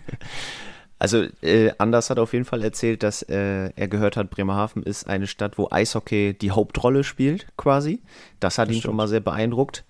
[0.98, 5.08] Also äh, Anders hat auf jeden Fall erzählt, dass äh, er gehört hat, Bremerhaven ist
[5.08, 8.02] eine Stadt, wo Eishockey die Hauptrolle spielt, quasi.
[8.40, 8.92] Das hat das ihn stimmt.
[8.92, 9.84] schon mal sehr beeindruckt.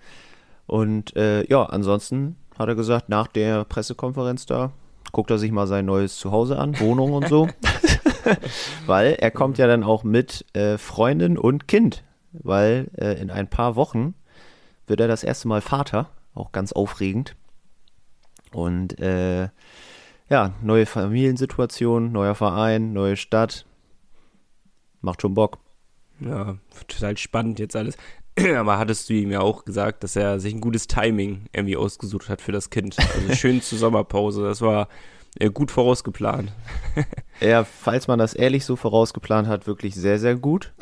[0.66, 4.72] Und äh, ja, ansonsten hat er gesagt, nach der Pressekonferenz da
[5.12, 7.48] guckt er sich mal sein neues Zuhause an, Wohnung und so.
[8.86, 13.48] weil er kommt ja dann auch mit äh, Freundin und Kind, weil äh, in ein
[13.48, 14.14] paar Wochen
[14.86, 17.36] wird er das erste Mal Vater, auch ganz aufregend.
[18.52, 19.48] Und äh,
[20.28, 23.66] ja, neue Familiensituation, neuer Verein, neue Stadt.
[25.00, 25.58] Macht schon Bock.
[26.20, 26.56] Ja,
[26.88, 27.96] total spannend jetzt alles.
[28.56, 32.28] Aber hattest du ihm ja auch gesagt, dass er sich ein gutes Timing irgendwie ausgesucht
[32.28, 32.96] hat für das Kind.
[32.98, 34.42] Also schön zur Sommerpause.
[34.42, 34.88] Das war
[35.38, 36.52] äh, gut vorausgeplant.
[37.40, 40.72] ja, falls man das ehrlich so vorausgeplant hat, wirklich sehr, sehr gut.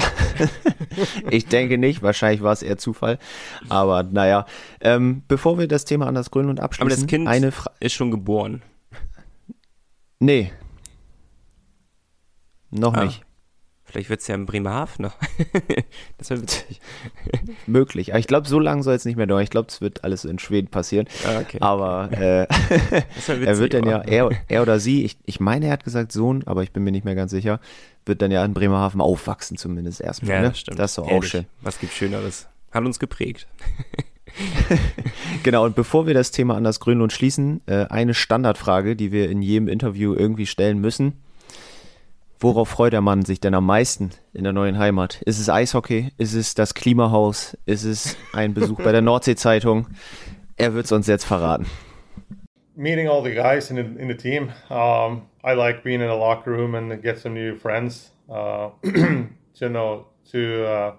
[1.31, 3.19] ich denke nicht, wahrscheinlich war es eher Zufall.
[3.69, 4.47] Aber naja,
[4.81, 6.93] ähm, bevor wir das Thema an das Grönland abschließen.
[6.93, 8.63] Aber das Kind eine Fra ist schon geboren.
[10.19, 10.53] Nee.
[12.71, 13.05] Noch ah.
[13.05, 13.25] nicht.
[13.95, 15.15] Vielleicht wird es ja in Bremerhaven noch.
[16.19, 16.81] das wäre witzig.
[17.69, 18.11] Möglich.
[18.11, 19.45] Aber ich glaube, so lange soll es nicht mehr dauern.
[19.45, 21.07] Ich glaube, es wird alles in Schweden passieren.
[21.25, 21.59] Ah, okay.
[21.61, 22.49] Aber äh,
[23.15, 26.11] witzig, er wird dann ja, er, er oder sie, ich, ich meine, er hat gesagt
[26.11, 27.61] Sohn, aber ich bin mir nicht mehr ganz sicher,
[28.05, 30.33] wird dann ja in Bremerhaven aufwachsen, zumindest erstmal.
[30.33, 30.49] Ja, ne?
[30.49, 30.81] das stimmt.
[30.81, 31.47] Das ist doch auch schön.
[31.61, 32.49] Was gibt Schöneres?
[32.73, 33.47] Hat uns geprägt.
[35.45, 39.31] genau, und bevor wir das Thema an das Grönland schließen, äh, eine Standardfrage, die wir
[39.31, 41.13] in jedem Interview irgendwie stellen müssen.
[42.45, 45.23] Worauf freut der Mann sich denn am meisten in der neuen Heimat?
[45.23, 46.11] Ist es Eishockey?
[46.19, 47.57] Ist es das Klimahaus?
[47.65, 49.87] Ist es ein Besuch bei der Nordsee-Zeitung?
[50.59, 51.65] Er wird es uns jetzt verraten.
[52.77, 54.53] Meeting all the guys in the, in the team.
[54.69, 58.13] Um, I like being in a locker room and get some new friends.
[58.29, 58.73] Uh,
[59.55, 60.93] to know to uh,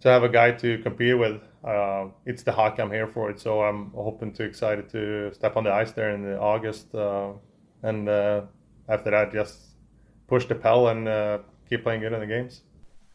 [0.00, 1.38] to have a guy to compete with.
[1.62, 5.58] Uh, it's the hockey I'm here for it, so I'm hoping to excited to step
[5.58, 7.32] on the ice there in the August, uh,
[7.82, 8.46] and uh,
[8.88, 9.71] after that just
[10.32, 12.62] push the pedal and uh, keep playing good in the games.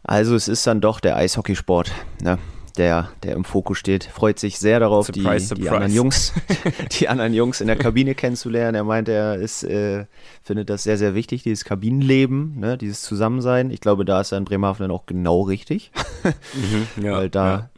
[0.03, 2.37] Also es ist dann doch der Eishockeysport, ne?
[2.77, 4.03] der, der im Fokus steht.
[4.03, 6.31] Freut sich sehr darauf, surprise, die, die anderen Jungs,
[6.91, 8.75] die anderen Jungs in der Kabine kennenzulernen.
[8.75, 10.05] Er meint, er ist, äh,
[10.43, 12.77] findet das sehr, sehr wichtig, dieses Kabinenleben, ne?
[12.77, 13.71] dieses Zusammensein.
[13.71, 15.91] Ich glaube, da ist er in Bremerhaven dann auch genau richtig.
[16.53, 17.69] mhm, ja, Weil da ja.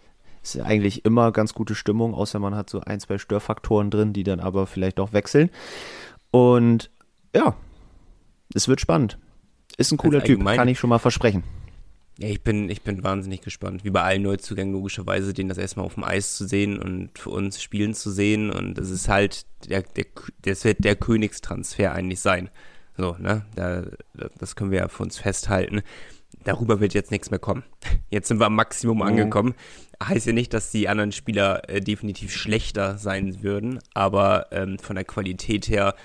[0.44, 4.24] ist eigentlich immer ganz gute Stimmung, außer man hat so ein, zwei Störfaktoren drin, die
[4.24, 5.50] dann aber vielleicht auch wechseln.
[6.30, 6.92] Und
[7.34, 7.56] ja,
[8.54, 9.18] es wird spannend.
[9.80, 11.44] Ist ein cooler Typ, kann ich schon mal versprechen.
[12.20, 15.86] Ja, ich bin, ich bin wahnsinnig gespannt, wie bei allen Neuzugängen logischerweise, den das erstmal
[15.86, 18.52] auf dem Eis zu sehen und für uns spielen zu sehen.
[18.52, 20.06] Und es ist halt, der, der,
[20.42, 22.50] das wird der Königstransfer eigentlich sein.
[22.98, 23.46] So, ne?
[23.56, 23.86] Da,
[24.38, 25.82] das können wir ja für uns festhalten.
[26.44, 27.64] darüber wird jetzt nichts mehr kommen.
[28.10, 29.04] Jetzt sind wir am Maximum Mhm.
[29.04, 29.56] angekommen.
[30.04, 34.96] Heißt ja nicht, dass die anderen Spieler äh, definitiv schlechter sein würden, aber ähm, von
[34.96, 35.96] der Qualität her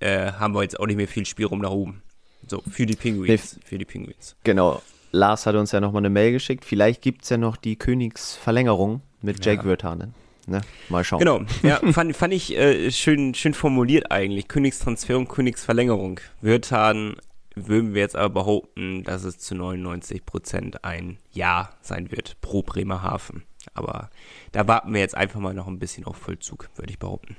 [0.00, 2.02] äh, haben wir jetzt auch nicht mehr viel Spielraum nach oben.
[2.48, 3.58] So, für die Penguins.
[3.64, 4.36] Für die Penguins.
[4.44, 4.82] Genau.
[5.12, 6.64] Lars hat uns ja nochmal eine Mail geschickt.
[6.64, 9.64] Vielleicht gibt es ja noch die Königsverlängerung mit Jake Ja.
[9.64, 10.14] Wirtanen.
[10.46, 10.60] Ne?
[10.88, 11.20] Mal schauen.
[11.20, 14.48] Genau, ja, fand, fand ich äh, schön, schön formuliert eigentlich.
[14.48, 16.20] Königstransfer und Königsverlängerung.
[16.42, 17.16] Wirtan
[17.54, 23.44] würden wir jetzt aber behaupten, dass es zu 99% ein Ja sein wird pro Bremerhaven.
[23.72, 24.10] Aber
[24.52, 27.36] da warten wir jetzt einfach mal noch ein bisschen auf Vollzug, würde ich behaupten.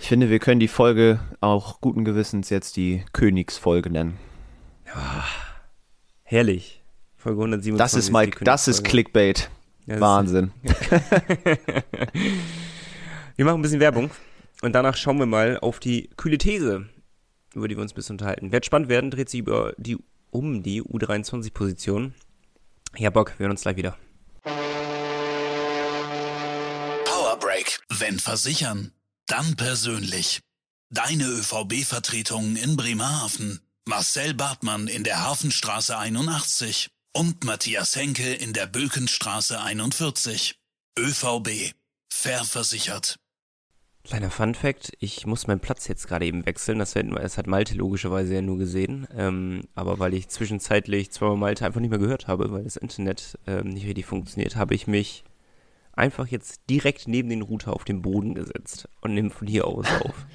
[0.00, 4.16] Ich finde, wir können die Folge auch guten Gewissens jetzt die Königsfolge nennen.
[6.22, 6.82] Herrlich.
[7.16, 7.78] Folge 127.
[7.78, 8.84] Das ist, die Mike, das ist.
[8.84, 9.50] Clickbait.
[9.86, 10.52] Das ist- Wahnsinn.
[13.36, 14.10] Wir machen ein bisschen Werbung
[14.62, 16.88] und danach schauen wir mal auf die kühle These,
[17.54, 18.50] über die wir uns ein bisschen unterhalten.
[18.50, 19.96] Wird spannend werden, dreht sich über die,
[20.30, 22.14] um die U23-Position.
[22.96, 23.96] Ja, Bock, wir hören uns gleich wieder.
[27.04, 27.78] Powerbreak.
[27.90, 28.90] Wenn versichern,
[29.28, 30.40] dann persönlich.
[30.90, 33.60] Deine ÖVB-Vertretungen in Bremerhaven.
[33.86, 40.58] Marcel Bartmann in der Hafenstraße 81 und Matthias Henke in der Bökenstraße 41.
[40.98, 41.72] ÖVB.
[42.10, 43.16] Fair versichert.
[44.04, 46.78] Kleiner Fun Fact, ich muss meinen Platz jetzt gerade eben wechseln.
[46.78, 49.06] Das, hat Malte logischerweise ja nur gesehen.
[49.14, 53.38] Ähm, aber weil ich zwischenzeitlich zweimal Malte einfach nicht mehr gehört habe, weil das Internet
[53.46, 55.24] ähm, nicht richtig funktioniert, habe ich mich
[55.98, 59.86] einfach jetzt direkt neben den Router auf den Boden gesetzt und nehme von hier aus
[60.04, 60.26] auf.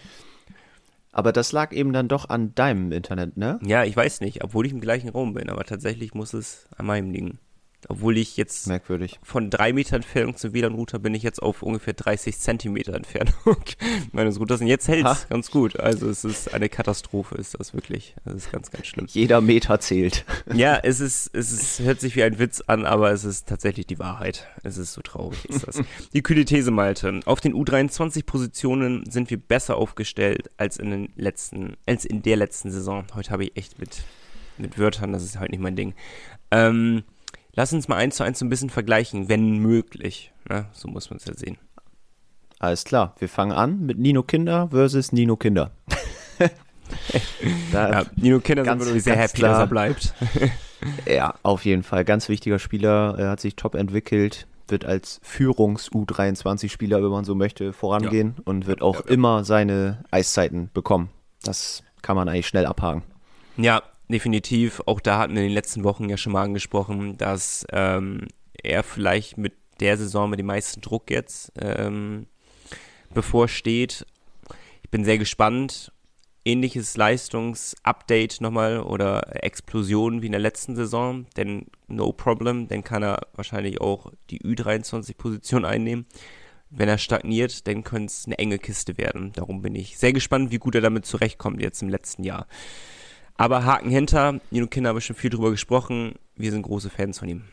[1.11, 3.59] Aber das lag eben dann doch an deinem Internet, ne?
[3.63, 6.87] Ja, ich weiß nicht, obwohl ich im gleichen Raum bin, aber tatsächlich muss es an
[6.87, 7.39] meinem liegen.
[7.89, 9.19] Obwohl ich jetzt Merkwürdig.
[9.23, 13.33] von drei Meter Entfernung zum WLAN-Router bin ich jetzt auf ungefähr 30 Zentimeter Entfernung
[14.11, 14.61] meines Routers.
[14.61, 15.79] Und jetzt hält es ganz gut.
[15.79, 18.15] Also es ist eine Katastrophe, ist das wirklich.
[18.25, 19.07] Das ist ganz, ganz schlimm.
[19.09, 20.25] Jeder Meter zählt.
[20.53, 23.87] Ja, es ist, es ist, hört sich wie ein Witz an, aber es ist tatsächlich
[23.87, 24.45] die Wahrheit.
[24.63, 25.81] Es ist so traurig, ist das.
[26.13, 27.21] Die kühle These, Malte.
[27.25, 32.71] Auf den U23-Positionen sind wir besser aufgestellt als in den letzten, als in der letzten
[32.71, 33.05] Saison.
[33.15, 34.03] Heute habe ich echt mit,
[34.57, 35.95] mit Wörtern, das ist halt nicht mein Ding.
[36.51, 37.03] Ähm,
[37.53, 40.31] lass uns mal eins zu eins so ein bisschen vergleichen, wenn möglich.
[40.49, 40.65] Ne?
[40.73, 41.57] So muss man es ja sehen.
[42.59, 45.71] Alles klar, wir fangen an mit Nino Kinder versus Nino Kinder.
[47.71, 49.59] Ja, Nino Kinder sind ganz- wir wirklich sehr happy, dass klar.
[49.61, 50.13] er bleibt.
[51.07, 52.03] Ja, auf jeden Fall.
[52.03, 53.15] Ganz wichtiger Spieler.
[53.17, 58.81] Er hat sich top entwickelt, wird als Führungs-U23-Spieler, wenn man so möchte, vorangehen und wird
[58.81, 59.11] auch Ja, ja.
[59.13, 61.09] immer seine Eiszeiten bekommen.
[61.41, 63.01] Das kann man eigentlich schnell abhaken.
[63.55, 63.81] Ja,
[64.13, 64.81] definitiv.
[64.85, 68.27] Auch da hatten wir in den letzten Wochen ja schon mal angesprochen, dass ähm,
[68.61, 72.27] er vielleicht mit der Saison mit dem meisten Druck jetzt ähm,
[73.13, 74.05] bevorsteht.
[74.83, 75.91] Ich bin sehr gespannt.
[76.45, 83.01] Ähnliches Leistungsupdate nochmal oder Explosion wie in der letzten Saison, denn no problem, dann kann
[83.01, 86.05] er wahrscheinlich auch die Ü23-Position einnehmen.
[86.69, 89.31] Wenn er stagniert, dann könnte es eine enge Kiste werden.
[89.31, 92.45] Darum bin ich sehr gespannt, wie gut er damit zurechtkommt jetzt im letzten Jahr.
[93.37, 96.15] Aber Haken hinter, Nino Kinder haben schon viel drüber gesprochen.
[96.35, 97.43] Wir sind große Fans von ihm.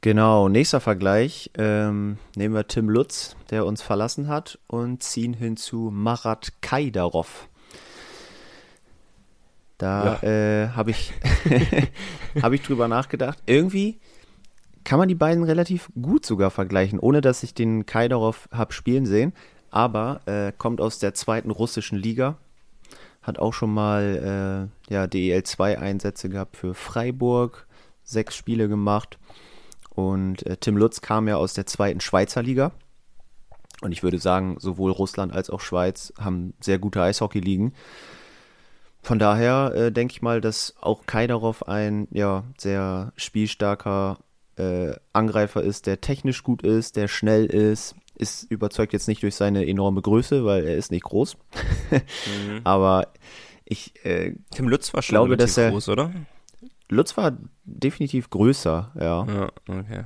[0.00, 1.50] Genau, nächster Vergleich.
[1.58, 7.48] Ähm, nehmen wir Tim Lutz, der uns verlassen hat, und ziehen hin zu Marat Kaidarov.
[9.76, 11.12] Da äh, habe ich,
[12.42, 13.38] hab ich drüber nachgedacht.
[13.46, 13.98] Irgendwie
[14.84, 19.06] kann man die beiden relativ gut sogar vergleichen, ohne dass ich den Kaidarov habe spielen
[19.06, 19.32] sehen.
[19.70, 22.38] Aber äh, kommt aus der zweiten russischen Liga.
[23.28, 27.66] Hat auch schon mal äh, ja, DEL2-Einsätze gehabt für Freiburg.
[28.02, 29.18] Sechs Spiele gemacht.
[29.90, 32.72] Und äh, Tim Lutz kam ja aus der zweiten Schweizer Liga.
[33.82, 37.74] Und ich würde sagen, sowohl Russland als auch Schweiz haben sehr gute Eishockey-Ligen.
[39.02, 44.20] Von daher äh, denke ich mal, dass auch Kaidarov ein ja, sehr spielstarker
[44.56, 47.94] äh, Angreifer ist, der technisch gut ist, der schnell ist.
[48.18, 51.36] Ist überzeugt jetzt nicht durch seine enorme Größe, weil er ist nicht groß.
[52.64, 53.08] Aber
[53.64, 56.12] ich äh, Tim Lutz war schon glaube, dass er- groß, oder?
[56.88, 59.26] Lutz war definitiv größer, ja.
[59.26, 60.04] Ja, okay.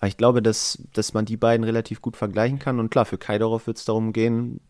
[0.00, 2.80] Aber ich glaube, dass, dass man die beiden relativ gut vergleichen kann.
[2.80, 4.60] Und klar, für Kaidarov wird es darum gehen,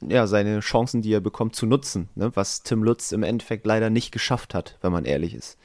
[0.00, 2.08] ja, seine Chancen, die er bekommt, zu nutzen.
[2.14, 2.30] Ne?
[2.34, 5.58] Was Tim Lutz im Endeffekt leider nicht geschafft hat, wenn man ehrlich ist.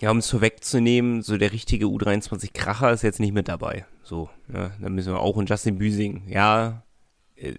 [0.00, 3.84] Ja, um es vorwegzunehmen, so der richtige U23-Kracher ist jetzt nicht mit dabei.
[4.04, 4.70] So, ne?
[4.80, 6.22] Dann müssen wir auch in Justin Büsing.
[6.28, 6.82] Ja,
[7.36, 7.54] äh,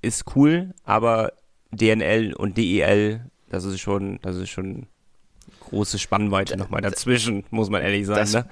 [0.00, 1.32] ist cool, aber
[1.72, 4.86] DNL und DEL, das ist schon, das ist schon
[5.60, 8.20] große Spannweite nochmal dazwischen, muss man ehrlich sagen.
[8.20, 8.46] das- ne?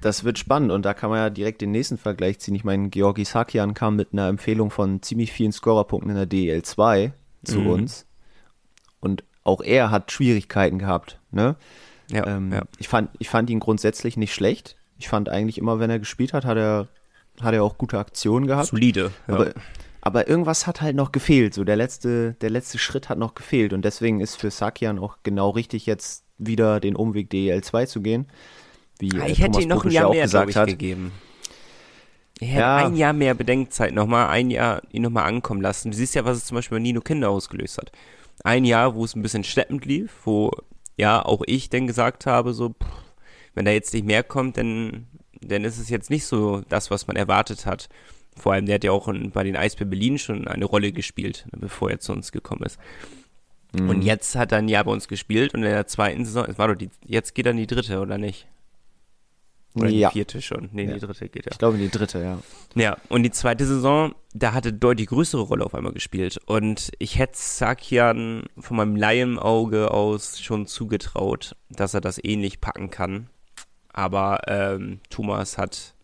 [0.00, 2.56] Das wird spannend und da kann man ja direkt den nächsten Vergleich ziehen.
[2.56, 6.64] Ich meine, Georgi Sakian kam mit einer Empfehlung von ziemlich vielen Scorerpunkten in der DEL
[6.64, 7.12] 2
[7.44, 7.66] zu Mhm.
[7.68, 8.04] uns
[8.98, 11.20] und auch er hat Schwierigkeiten gehabt.
[11.30, 11.54] Ne?
[12.10, 12.62] Ja, Ähm, ja.
[12.78, 14.76] ich, fand, ich fand ihn grundsätzlich nicht schlecht.
[14.98, 16.88] Ich fand eigentlich immer, wenn er gespielt hat, hat er,
[17.40, 18.68] hat er auch gute Aktionen gehabt.
[18.68, 19.10] Solide.
[19.28, 19.34] Ja.
[19.34, 19.52] Aber,
[20.00, 21.54] aber irgendwas hat halt noch gefehlt.
[21.54, 23.72] So der letzte, der letzte Schritt hat noch gefehlt.
[23.72, 28.26] Und deswegen ist für Sakian auch genau richtig, jetzt wieder den Umweg DEL2 zu gehen.
[28.98, 30.68] Wie Ah, äh, ich hätte Thomas ihm noch ein Jahr mehr, gesagt ich, hat.
[30.68, 31.12] gegeben.
[32.40, 32.76] Ich hätte Ja.
[32.86, 35.90] ein Jahr mehr Bedenkzeit nochmal, ein Jahr ihn nochmal ankommen lassen.
[35.92, 37.92] Du siehst ja, was es zum Beispiel bei Nino Kinder ausgelöst hat.
[38.44, 40.50] Ein Jahr, wo es ein bisschen schleppend lief, wo
[40.96, 42.86] ja auch ich dann gesagt habe, so, pff,
[43.54, 45.06] wenn da jetzt nicht mehr kommt, dann,
[45.40, 47.88] dann ist es jetzt nicht so das, was man erwartet hat.
[48.36, 51.46] Vor allem, der hat ja auch in, bei den Eisbär Berlin schon eine Rolle gespielt,
[51.52, 52.78] bevor er zu uns gekommen ist.
[53.78, 53.88] Mhm.
[53.88, 56.58] Und jetzt hat er ein Jahr bei uns gespielt und in der zweiten Saison, es
[56.58, 58.46] war doch die, jetzt geht in die dritte, oder nicht?
[59.74, 60.08] Oder Ja.
[60.10, 60.68] die vierte schon.
[60.72, 60.94] Nee, Ja.
[60.94, 61.52] die dritte geht er.
[61.52, 62.38] Ich glaube, die dritte, ja.
[62.74, 66.38] Ja, und die zweite Saison, da hatte deutlich größere Rolle auf einmal gespielt.
[66.46, 72.90] Und ich hätte Sakian von meinem Laienauge aus schon zugetraut, dass er das ähnlich packen
[72.90, 73.28] kann.
[73.92, 75.94] Aber ähm, Thomas hat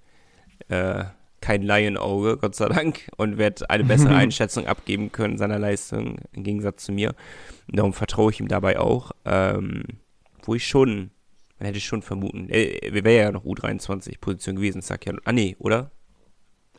[0.68, 1.04] äh,
[1.40, 6.42] kein Laienauge, Gott sei Dank, und wird eine bessere Einschätzung abgeben können seiner Leistung im
[6.42, 7.14] Gegensatz zu mir.
[7.68, 9.12] Und darum vertraue ich ihm dabei auch.
[9.24, 9.84] Ähm,
[10.42, 11.10] wo ich schon,
[11.58, 15.18] man hätte schon vermuten, äh, wäre ja noch U23-Position gewesen, Sakian.
[15.24, 15.90] Ah, nee, oder?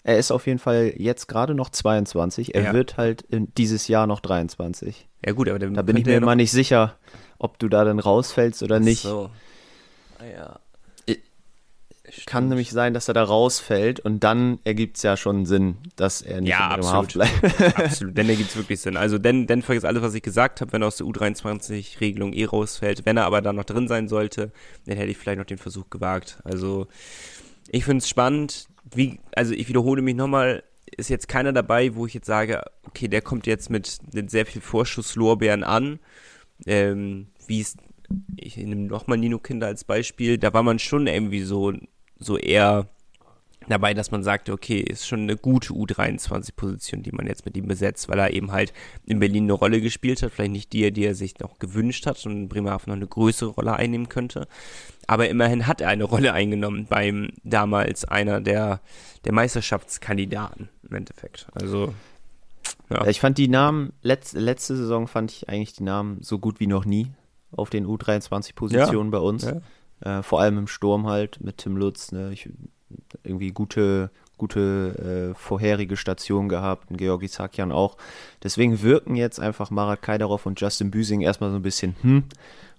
[0.03, 2.55] Er ist auf jeden Fall jetzt gerade noch 22.
[2.55, 2.73] Er Ja.
[2.73, 5.07] wird halt in dieses Jahr noch 23.
[5.25, 6.97] Ja gut, aber dann Da bin ich mir er immer nicht sicher,
[7.37, 9.01] ob du da dann rausfällst oder nicht.
[9.01, 9.29] So.
[10.19, 10.59] Ah, ja.
[12.25, 16.21] Kann nämlich sein, dass er da rausfällt und dann ergibt es ja schon Sinn, dass
[16.21, 16.95] er nicht Ja, im absolut.
[16.95, 17.77] Haft bleibt.
[17.77, 18.97] Absolut, denn da gibt es wirklich Sinn.
[18.97, 22.45] Also denn, denn vergiss alles, was ich gesagt habe, wenn er aus der U23-Regelung eh
[22.45, 23.05] rausfällt.
[23.05, 24.51] Wenn er aber da noch drin sein sollte,
[24.85, 26.39] dann hätte ich vielleicht noch den Versuch gewagt.
[26.43, 26.87] Also
[27.69, 28.67] ich finde es spannend.
[28.91, 30.63] Wie, also ich wiederhole mich nochmal,
[30.97, 34.45] ist jetzt keiner dabei, wo ich jetzt sage, okay, der kommt jetzt mit, mit sehr
[34.45, 35.99] viel Vorschusslorbeeren an.
[36.65, 37.77] Ähm, wie es,
[38.35, 41.73] ich nehme nochmal Nino Kinder als Beispiel, da war man schon irgendwie so,
[42.19, 42.87] so eher
[43.67, 47.67] dabei, dass man sagte, okay, ist schon eine gute U23-Position, die man jetzt mit ihm
[47.67, 48.73] besetzt, weil er eben halt
[49.05, 52.23] in Berlin eine Rolle gespielt hat, vielleicht nicht die, die er sich noch gewünscht hat
[52.25, 54.47] und in Bremerhaven noch eine größere Rolle einnehmen könnte.
[55.07, 58.81] Aber immerhin hat er eine Rolle eingenommen beim damals einer der,
[59.25, 61.47] der Meisterschaftskandidaten im Endeffekt.
[61.53, 61.93] Also,
[62.89, 63.05] ja.
[63.07, 66.67] Ich fand die Namen, letz, letzte Saison fand ich eigentlich die Namen so gut wie
[66.67, 67.07] noch nie
[67.51, 69.43] auf den U23-Positionen bei uns.
[69.45, 69.61] Ja.
[70.01, 72.11] Äh, vor allem im Sturm halt mit Tim Lutz.
[72.11, 72.31] Ne?
[72.31, 72.49] Ich,
[73.23, 77.97] irgendwie gute, gute äh, vorherige Station gehabt, und Georgi Sakian auch.
[78.43, 82.23] Deswegen wirken jetzt einfach Marat Kaidarov und Justin Büsing erstmal so ein bisschen, hm,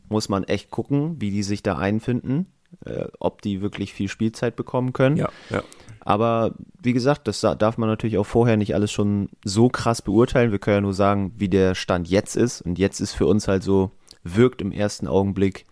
[0.09, 2.47] muss man echt gucken, wie die sich da einfinden,
[2.85, 5.17] äh, ob die wirklich viel Spielzeit bekommen können.
[5.17, 5.63] ja, ja.
[6.03, 10.01] Aber wie gesagt, das da- darf man natürlich auch vorher nicht alles schon so krass
[10.01, 10.51] beurteilen.
[10.51, 12.63] Wir können ja nur sagen, wie der Stand jetzt ist.
[12.63, 13.91] Und jetzt ist für uns halt so,
[14.25, 15.67] wirkt im ersten Augenblick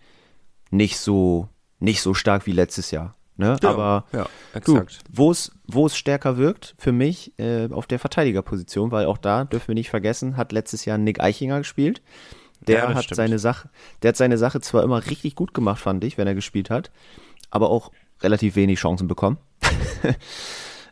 [0.69, 3.15] nicht so, nicht so stark wie letztes Jahr.
[3.37, 3.55] Ne?
[3.63, 4.27] Ja, Aber ja,
[5.09, 9.75] wo es, stärker wirkt, für mich äh, auf der Verteidigerposition, weil auch da dürfen wir
[9.75, 12.01] nicht vergessen, hat letztes Jahr Nick Eichinger gespielt.
[12.59, 13.15] Der Ja, hat stimmt.
[13.15, 13.69] seine Sache,
[14.01, 16.91] der hat seine Sache zwar immer richtig gut gemacht, fand ich, wenn er gespielt hat,
[17.49, 19.37] aber auch relativ wenig Chancen bekommen.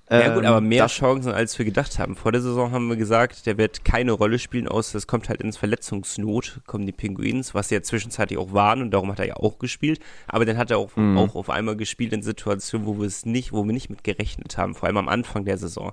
[0.09, 2.15] Ja gut, Ähm, aber mehr das- Chancen, als wir gedacht haben.
[2.15, 5.41] Vor der Saison haben wir gesagt, der wird keine Rolle spielen, außer es kommt halt
[5.41, 9.27] ins Verletzungsnot, kommen die Pinguins, was sie ja zwischenzeitlich auch waren und darum hat er
[9.27, 9.99] ja auch gespielt.
[10.27, 11.17] Aber dann hat er auch, Mhm.
[11.17, 14.57] auch auf einmal gespielt in Situationen, wo wir es nicht, wo wir nicht mit gerechnet
[14.57, 15.91] haben, vor allem am Anfang der Saison,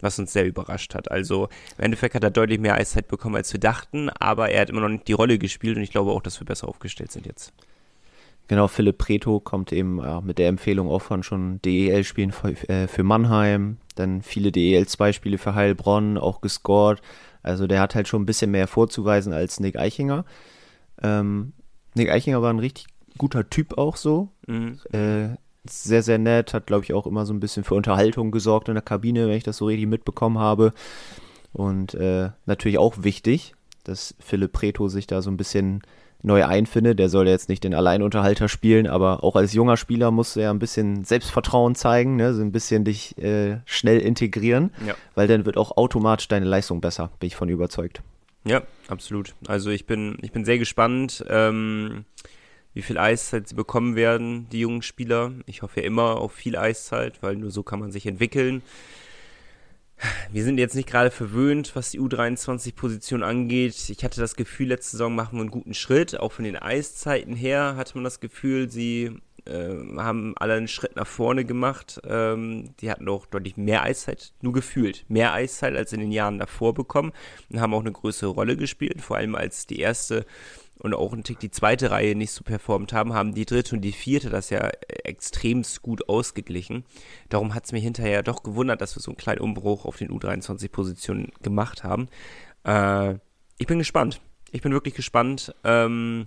[0.00, 1.10] was uns sehr überrascht hat.
[1.10, 1.48] Also
[1.78, 4.82] im Endeffekt hat er deutlich mehr Eiszeit bekommen, als wir dachten, aber er hat immer
[4.82, 7.52] noch nicht die Rolle gespielt und ich glaube auch, dass wir besser aufgestellt sind jetzt.
[8.48, 12.86] Genau, Philipp Preto kommt eben ja, mit der Empfehlung auch von schon DEL-Spielen für, äh,
[12.86, 17.00] für Mannheim, dann viele DEL-2-Spiele für Heilbronn, auch gescored.
[17.42, 20.24] Also der hat halt schon ein bisschen mehr vorzuweisen als Nick Eichinger.
[21.02, 21.52] Ähm,
[21.94, 22.86] Nick Eichinger war ein richtig
[23.18, 24.28] guter Typ auch so.
[24.46, 24.78] Mhm.
[24.92, 25.36] Äh,
[25.68, 28.74] sehr, sehr nett, hat glaube ich auch immer so ein bisschen für Unterhaltung gesorgt in
[28.74, 30.72] der Kabine, wenn ich das so richtig mitbekommen habe.
[31.52, 35.82] Und äh, natürlich auch wichtig, dass Philipp Preto sich da so ein bisschen
[36.22, 36.98] neu einfindet.
[36.98, 40.50] Der soll jetzt nicht den Alleinunterhalter spielen, aber auch als junger Spieler musst du ja
[40.50, 42.34] ein bisschen Selbstvertrauen zeigen, ne?
[42.34, 44.94] so ein bisschen dich äh, schnell integrieren, Ja.
[45.14, 48.02] weil dann wird auch automatisch deine Leistung besser, bin ich von überzeugt.
[48.44, 49.34] Ja, absolut.
[49.48, 52.04] Also ich bin, ich bin sehr gespannt, ähm,
[52.74, 55.32] wie viel Eiszeit sie bekommen werden, die jungen Spieler.
[55.46, 58.62] Ich hoffe ja immer auf viel Eiszeit, weil nur so kann man sich entwickeln.
[60.30, 63.88] Wir sind jetzt nicht gerade verwöhnt, was die U23-Position angeht.
[63.88, 66.18] Ich hatte das Gefühl, letzte Saison machen wir einen guten Schritt.
[66.18, 70.96] Auch von den Eiszeiten her hatte man das Gefühl, sie äh, haben alle einen Schritt
[70.96, 72.00] nach vorne gemacht.
[72.06, 76.38] Ähm, die hatten auch deutlich mehr Eiszeit, nur gefühlt, mehr Eiszeit als in den Jahren
[76.38, 77.12] davor bekommen
[77.50, 80.26] und haben auch eine größere Rolle gespielt, vor allem als die erste
[80.78, 83.82] und auch ein Tick die zweite Reihe nicht so performt haben, haben die dritte und
[83.82, 84.70] die vierte das ja
[85.04, 86.84] extremst gut ausgeglichen.
[87.28, 90.10] Darum hat es mir hinterher doch gewundert, dass wir so einen kleinen Umbruch auf den
[90.10, 92.08] U23-Positionen gemacht haben.
[92.64, 93.14] Äh,
[93.58, 94.20] ich bin gespannt.
[94.52, 96.26] Ich bin wirklich gespannt, ähm,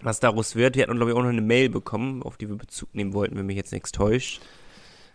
[0.00, 0.76] was daraus wird.
[0.76, 3.36] Wir hatten, glaube ich, auch noch eine Mail bekommen, auf die wir Bezug nehmen wollten,
[3.36, 4.40] wenn mich jetzt nichts täuscht.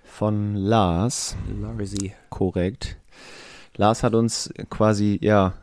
[0.03, 1.37] Von Lars.
[1.59, 2.13] Larsi.
[2.29, 2.97] Korrekt.
[3.75, 5.53] Lars hat uns quasi, ja,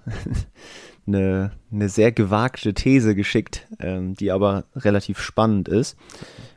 [1.14, 5.96] eine, eine sehr gewagte These geschickt, ähm, die aber relativ spannend ist,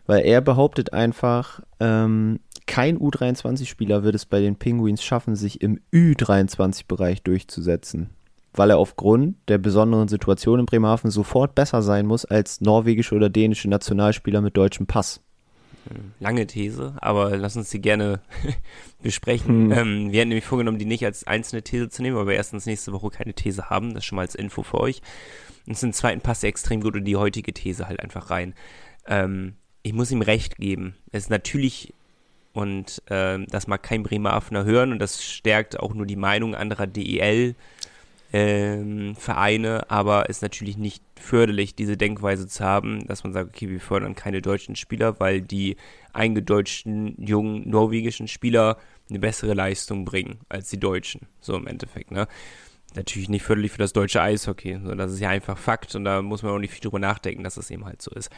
[0.06, 5.80] weil er behauptet einfach, ähm, kein U23-Spieler wird es bei den Penguins schaffen, sich im
[5.92, 8.12] Ü23-Bereich durchzusetzen,
[8.54, 13.30] weil er aufgrund der besonderen Situation in Bremerhaven sofort besser sein muss als norwegische oder
[13.30, 15.22] dänische Nationalspieler mit deutschem Pass.
[16.20, 18.22] Lange These, aber lass uns sie gerne
[19.02, 19.72] besprechen.
[19.72, 19.72] Hm.
[19.72, 22.66] Ähm, wir hatten nämlich vorgenommen, die nicht als einzelne These zu nehmen, weil wir erstens
[22.66, 23.94] nächste Woche keine These haben.
[23.94, 25.02] Das schon mal als Info für euch.
[25.68, 28.54] Und zum Zweiten passt er extrem gut in die heutige These halt einfach rein.
[29.08, 30.96] Ähm, ich muss ihm recht geben.
[31.12, 31.94] Es ist natürlich,
[32.54, 36.88] und äh, das mag kein Bremerhavener hören, und das stärkt auch nur die Meinung anderer
[36.88, 37.56] DEL-
[38.34, 43.70] ähm, Vereine, aber ist natürlich nicht förderlich, diese Denkweise zu haben, dass man sagt, okay,
[43.70, 45.78] wir fördern keine deutschen Spieler, weil die
[46.14, 48.78] eingedeutschten jungen norwegischen Spieler
[49.10, 52.28] eine bessere Leistung bringen als die Deutschen, so im Endeffekt, ne?
[52.96, 56.22] Natürlich nicht förderlich für das deutsche Eishockey, so, das ist ja einfach Fakt und da
[56.22, 58.30] muss man auch nicht viel drüber nachdenken, dass es eben halt so ist.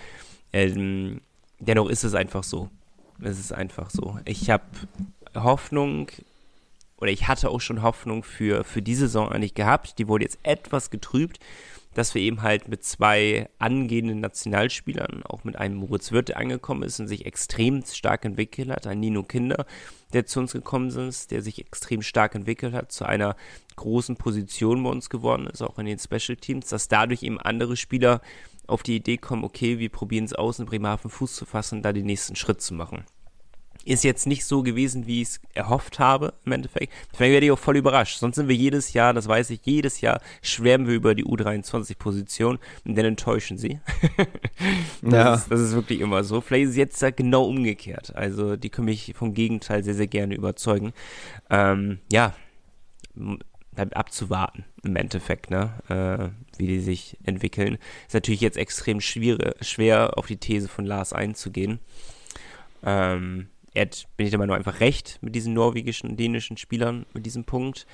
[0.54, 1.22] Ähm,
[1.60, 2.70] dennoch ist es einfach so.
[3.22, 4.18] Es ist einfach so.
[4.26, 4.64] Ich habe
[5.36, 6.08] Hoffnung,
[6.98, 10.00] oder ich hatte auch schon Hoffnung für, für diese Saison eigentlich gehabt.
[10.00, 11.39] Die wurde jetzt etwas getrübt,
[11.93, 16.84] dass wir eben halt mit zwei angehenden Nationalspielern, auch mit einem Moritz Wirth, der angekommen
[16.84, 19.66] ist und sich extrem stark entwickelt hat, ein Nino Kinder,
[20.14, 23.36] der zu uns gekommen ist, der sich extrem stark entwickelt hat, zu einer
[23.78, 27.78] großen Position bei uns geworden ist, auch in den Special Teams, dass dadurch eben andere
[27.78, 28.22] Spieler
[28.68, 31.93] auf die Idee kommen, okay, wir probieren es aus, in Bremerhaven Fuß zu fassen, da
[31.93, 33.06] den nächsten Schritt zu machen.
[33.86, 36.92] Ist jetzt nicht so gewesen, wie ich es erhofft habe, im Endeffekt.
[37.14, 38.18] Deswegen werde ich auch voll überrascht.
[38.18, 42.60] Sonst sind wir jedes Jahr, das weiß ich, jedes Jahr schwärmen wir über die U23-Position
[42.84, 43.80] und dann enttäuschen sie.
[45.02, 45.34] das, ja.
[45.36, 46.42] ist, das ist wirklich immer so.
[46.42, 48.16] Vielleicht ist es jetzt genau umgekehrt.
[48.16, 50.94] Also, die können mich vom Gegenteil sehr, sehr gerne überzeugen.
[51.50, 52.34] Ähm, ja,
[53.76, 55.74] abzuwarten im Endeffekt, ne?
[55.90, 57.78] Äh, wie die sich entwickeln.
[58.08, 61.80] Ist natürlich jetzt extrem schwierig, schwer auf die These von Lars einzugehen.
[62.84, 67.05] Ähm, er hat, bin ich der Meinung, einfach recht mit diesen norwegischen und dänischen Spielern
[67.13, 67.86] mit diesem Punkt.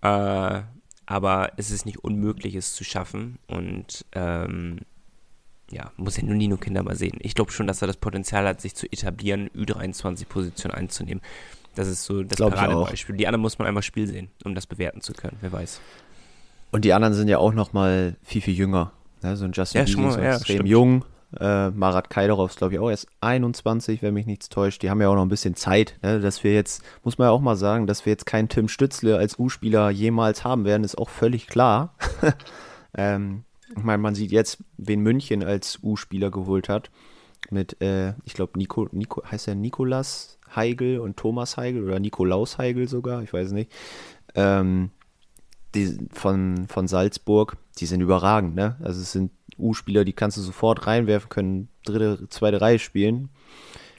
[0.00, 0.62] Äh,
[1.04, 3.38] aber es ist nicht unmöglich, es zu schaffen.
[3.48, 4.78] Und ähm,
[5.70, 7.18] ja, muss ja nur Nino Kinder mal sehen.
[7.20, 11.22] Ich glaube schon, dass er das Potenzial hat, sich zu etablieren, Ü23-Position einzunehmen.
[11.74, 13.16] Das ist so das Paradebeispiel.
[13.16, 15.36] Die anderen muss man einmal Spiel sehen, um das bewerten zu können.
[15.40, 15.80] Wer weiß.
[16.70, 18.92] Und die anderen sind ja auch noch mal viel, viel jünger.
[19.22, 19.36] Ne?
[19.36, 20.68] So ein Justin ja, Bieber ist ja, extrem stimmt.
[20.68, 21.04] jung.
[21.38, 24.82] Äh, Marat Kaidarov ist, glaube ich, auch erst 21, wenn mich nichts täuscht.
[24.82, 26.20] Die haben ja auch noch ein bisschen Zeit, ne?
[26.20, 29.16] dass wir jetzt, muss man ja auch mal sagen, dass wir jetzt keinen Tim Stützle
[29.18, 31.94] als U-Spieler jemals haben werden, ist auch völlig klar.
[32.94, 33.44] ähm,
[33.76, 36.90] ich meine, man sieht jetzt, wen München als U-Spieler geholt hat.
[37.50, 42.58] Mit, äh, ich glaube, Nico, Nico, heißt er Nikolas Heigl und Thomas Heigl oder Nikolaus
[42.58, 43.70] Heigl sogar, ich weiß nicht.
[44.34, 44.90] Ähm,
[45.74, 48.76] die von, von Salzburg, die sind überragend, ne?
[48.80, 53.30] Also es sind U-Spieler, die kannst du sofort reinwerfen, können dritte, zweite Reihe spielen.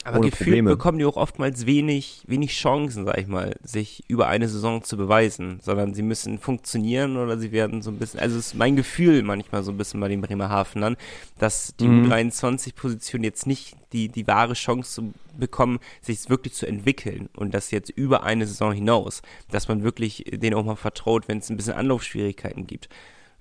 [0.07, 0.69] Aber ohne gefühlt Probleme.
[0.69, 4.95] bekommen die auch oftmals wenig, wenig Chancen, sag ich mal, sich über eine Saison zu
[4.95, 8.77] beweisen, sondern sie müssen funktionieren oder sie werden so ein bisschen, also es ist mein
[8.77, 10.95] Gefühl manchmal so ein bisschen bei den Bremerhavenern,
[11.39, 12.09] dass die mhm.
[12.09, 17.71] U23-Position jetzt nicht die, die wahre Chance zu bekommen, sich wirklich zu entwickeln und das
[17.71, 21.57] jetzt über eine Saison hinaus, dass man wirklich denen auch mal vertraut, wenn es ein
[21.57, 22.87] bisschen Anlaufschwierigkeiten gibt.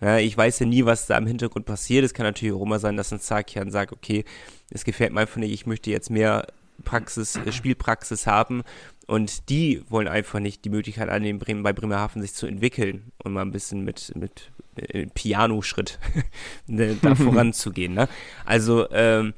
[0.00, 2.04] Ja, ich weiß ja nie, was da im Hintergrund passiert.
[2.04, 4.24] Es kann natürlich auch immer sein, dass ein Sakian sagt, okay,
[4.70, 6.46] es gefällt mir einfach nicht, ich möchte jetzt mehr
[6.84, 8.62] Praxis, äh, Spielpraxis haben
[9.06, 13.32] und die wollen einfach nicht die Möglichkeit annehmen, Bremen, bei Bremerhaven sich zu entwickeln und
[13.32, 15.98] mal ein bisschen mit, mit äh, Piano-Schritt
[16.66, 17.94] da voranzugehen.
[17.94, 18.08] Ne?
[18.44, 19.32] Also ähm,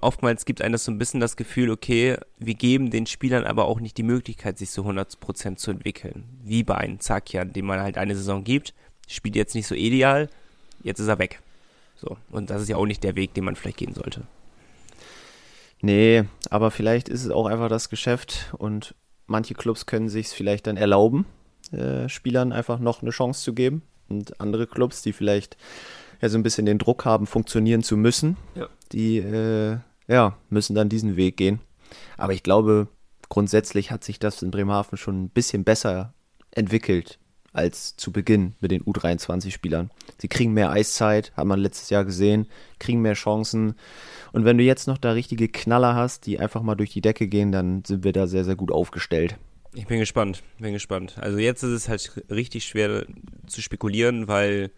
[0.00, 3.64] oftmals gibt einem das so ein bisschen das Gefühl, okay, wir geben den Spielern aber
[3.64, 6.24] auch nicht die Möglichkeit, sich so 100% zu entwickeln.
[6.44, 8.74] Wie bei einem Zakian, dem man halt eine Saison gibt
[9.06, 10.28] spielt jetzt nicht so ideal,
[10.82, 11.40] jetzt ist er weg.
[11.96, 14.22] So, und das ist ja auch nicht der Weg, den man vielleicht gehen sollte.
[15.80, 18.94] Nee, aber vielleicht ist es auch einfach das Geschäft und
[19.26, 21.26] manche Clubs können sich es vielleicht dann erlauben,
[21.72, 23.82] äh, Spielern einfach noch eine Chance zu geben.
[24.08, 25.56] Und andere Clubs, die vielleicht
[26.20, 28.68] ja so ein bisschen den Druck haben, funktionieren zu müssen, ja.
[28.92, 31.60] die äh, ja, müssen dann diesen Weg gehen.
[32.16, 32.88] Aber ich glaube,
[33.28, 36.14] grundsätzlich hat sich das in Bremerhaven schon ein bisschen besser
[36.52, 37.18] entwickelt
[37.56, 39.90] als zu Beginn mit den U23-Spielern.
[40.18, 42.46] Sie kriegen mehr Eiszeit, hat man letztes Jahr gesehen,
[42.78, 43.74] kriegen mehr Chancen.
[44.32, 47.28] Und wenn du jetzt noch da richtige Knaller hast, die einfach mal durch die Decke
[47.28, 49.36] gehen, dann sind wir da sehr, sehr gut aufgestellt.
[49.74, 51.16] Ich bin gespannt, bin gespannt.
[51.20, 53.04] Also jetzt ist es halt richtig schwer
[53.46, 54.70] zu spekulieren, weil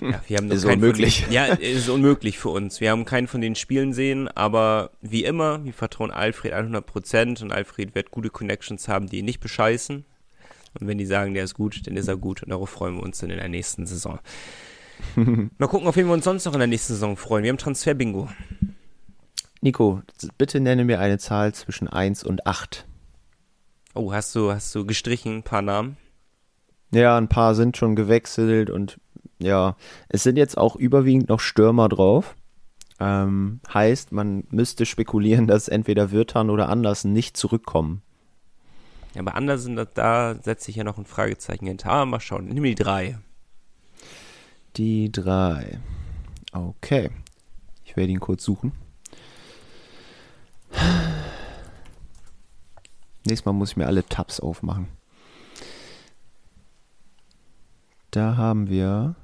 [0.00, 1.24] ja, wir haben ist unmöglich.
[1.24, 2.80] Den, ja, ist unmöglich für uns.
[2.80, 7.42] Wir haben keinen von den Spielen sehen, aber wie immer, wir vertrauen Alfred 100 Prozent
[7.42, 10.04] und Alfred wird gute Connections haben, die ihn nicht bescheißen.
[10.78, 13.02] Und wenn die sagen, der ist gut, dann ist er gut und darauf freuen wir
[13.02, 14.18] uns dann in der nächsten Saison.
[15.16, 17.44] Mal gucken, auf wen wir uns sonst noch in der nächsten Saison freuen.
[17.44, 18.28] Wir haben Transfer-Bingo.
[19.60, 20.02] Nico,
[20.36, 22.86] bitte nenne mir eine Zahl zwischen 1 und 8.
[23.94, 25.96] Oh, hast du, hast du gestrichen, ein paar Namen?
[26.92, 28.98] Ja, ein paar sind schon gewechselt und
[29.38, 29.76] ja,
[30.08, 32.34] es sind jetzt auch überwiegend noch Stürmer drauf.
[33.00, 38.02] Ähm, heißt, man müsste spekulieren, dass entweder Wirtan oder Andersen nicht zurückkommen.
[39.18, 41.90] Aber Andersen, da, da setze ich ja noch ein Fragezeichen hinter.
[41.90, 42.46] Ah, mal schauen.
[42.46, 43.18] Nimm die drei.
[44.76, 45.78] Die drei.
[46.52, 47.10] Okay.
[47.84, 48.72] Ich werde ihn kurz suchen.
[53.24, 54.88] Nächstes Mal muss ich mir alle Tabs aufmachen.
[58.10, 59.16] Da haben wir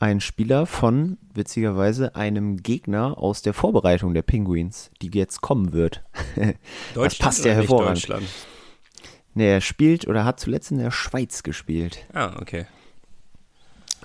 [0.00, 6.04] einen Spieler von, witzigerweise, einem Gegner aus der Vorbereitung der Penguins, die jetzt kommen wird.
[6.94, 7.98] das passt ja hervorragend.
[7.98, 8.26] Deutschland?
[9.34, 12.04] Nee, er spielt oder hat zuletzt in der Schweiz gespielt.
[12.12, 12.66] Ah, okay.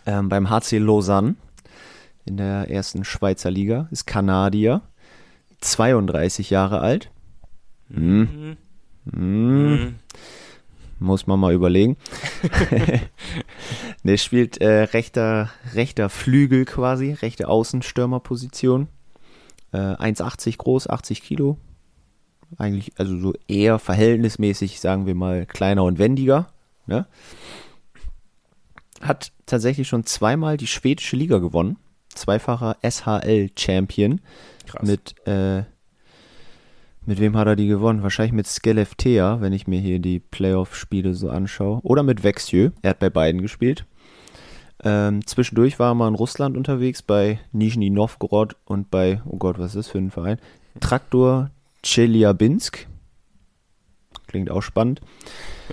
[0.05, 1.35] Ähm, beim HC Lausanne
[2.25, 4.81] in der ersten Schweizer Liga, ist Kanadier,
[5.61, 7.11] 32 Jahre alt.
[7.89, 8.57] Mhm.
[9.05, 9.71] Mhm.
[9.71, 9.95] Mhm.
[11.03, 11.97] Muss man mal überlegen.
[14.03, 18.87] ne, spielt äh, rechter, rechter Flügel quasi, rechte Außenstürmerposition.
[19.73, 21.57] Äh, 1,80 groß, 80 Kilo.
[22.57, 26.47] Eigentlich, also so eher verhältnismäßig, sagen wir mal, kleiner und wendiger.
[26.85, 27.05] Ne?
[29.01, 31.77] Hat tatsächlich schon zweimal die schwedische Liga gewonnen.
[32.15, 34.21] Zweifacher SHL-Champion.
[34.81, 35.63] Mit äh,
[37.05, 38.03] mit wem hat er die gewonnen?
[38.03, 41.79] Wahrscheinlich mit Skelleftea, wenn ich mir hier die Playoff-Spiele so anschaue.
[41.83, 42.71] Oder mit Vexieux.
[42.81, 43.85] Er hat bei beiden gespielt.
[44.83, 49.57] Ähm, zwischendurch war er mal in Russland unterwegs, bei Nizhny Novgorod und bei, oh Gott,
[49.57, 50.39] was ist das für ein Verein?
[50.81, 51.51] Traktor
[51.83, 52.87] Chelyabinsk.
[54.27, 55.01] Klingt auch spannend.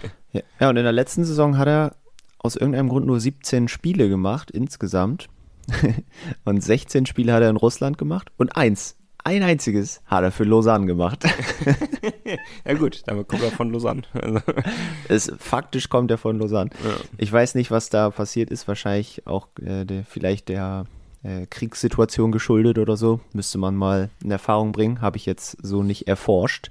[0.32, 1.96] Ja, ja, und in der letzten Saison hat er
[2.38, 5.28] aus irgendeinem Grund nur 17 Spiele gemacht insgesamt.
[6.44, 10.44] und 16 Spiele hat er in Russland gemacht und eins ein einziges hat er für
[10.44, 11.24] Lausanne gemacht.
[12.64, 14.02] ja gut, damit kommt er von Lausanne.
[14.12, 14.40] Also.
[15.08, 16.70] Es, faktisch kommt er von Lausanne.
[16.82, 16.90] Ja.
[17.18, 18.66] Ich weiß nicht, was da passiert ist.
[18.68, 20.86] Wahrscheinlich auch äh, der, vielleicht der
[21.22, 23.20] äh, Kriegssituation geschuldet oder so.
[23.32, 25.00] Müsste man mal in Erfahrung bringen.
[25.00, 26.70] Habe ich jetzt so nicht erforscht.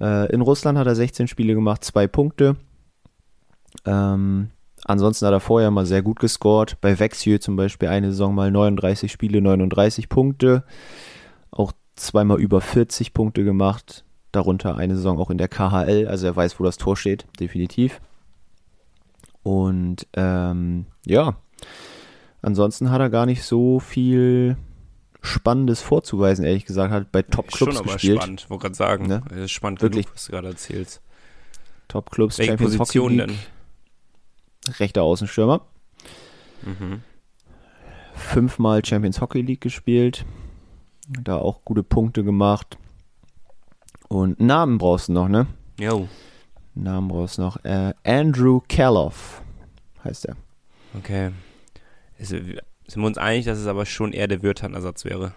[0.00, 2.56] Äh, in Russland hat er 16 Spiele gemacht, zwei Punkte.
[3.84, 4.50] Ähm,
[4.84, 6.80] ansonsten hat er vorher mal sehr gut gescored.
[6.80, 10.64] Bei Vexieux zum Beispiel eine Saison mal 39 Spiele, 39 Punkte
[11.54, 16.36] auch zweimal über 40 Punkte gemacht, darunter eine Saison auch in der KHL, also er
[16.36, 18.00] weiß, wo das Tor steht, definitiv.
[19.42, 21.36] Und ähm, ja,
[22.42, 24.56] ansonsten hat er gar nicht so viel
[25.20, 28.00] Spannendes vorzuweisen, ehrlich gesagt, hat bei Top-Clubs gespielt.
[28.00, 29.06] Schon aber spannend, wollte gerade sagen.
[29.06, 29.22] Ne?
[29.28, 30.06] Das ist spannend Wirklich.
[30.06, 31.00] genug, was du gerade erzählst.
[31.88, 33.38] Top-Clubs, Welche Champions Position Hockey League,
[34.66, 34.74] denn?
[34.80, 35.60] Rechter Außenstürmer.
[36.62, 37.02] Mhm.
[38.14, 40.24] Fünfmal Champions Hockey League gespielt.
[41.08, 42.78] Da auch gute Punkte gemacht.
[44.08, 45.46] Und Namen brauchst du noch, ne?
[45.78, 46.08] Jo.
[46.74, 47.62] Namen brauchst du noch.
[47.64, 49.42] Äh, Andrew Kelloff
[50.04, 50.36] heißt er.
[50.96, 51.30] Okay.
[52.18, 55.32] Also, sind wir uns einig, dass es aber schon eher der Wirtan-Ersatz wäre?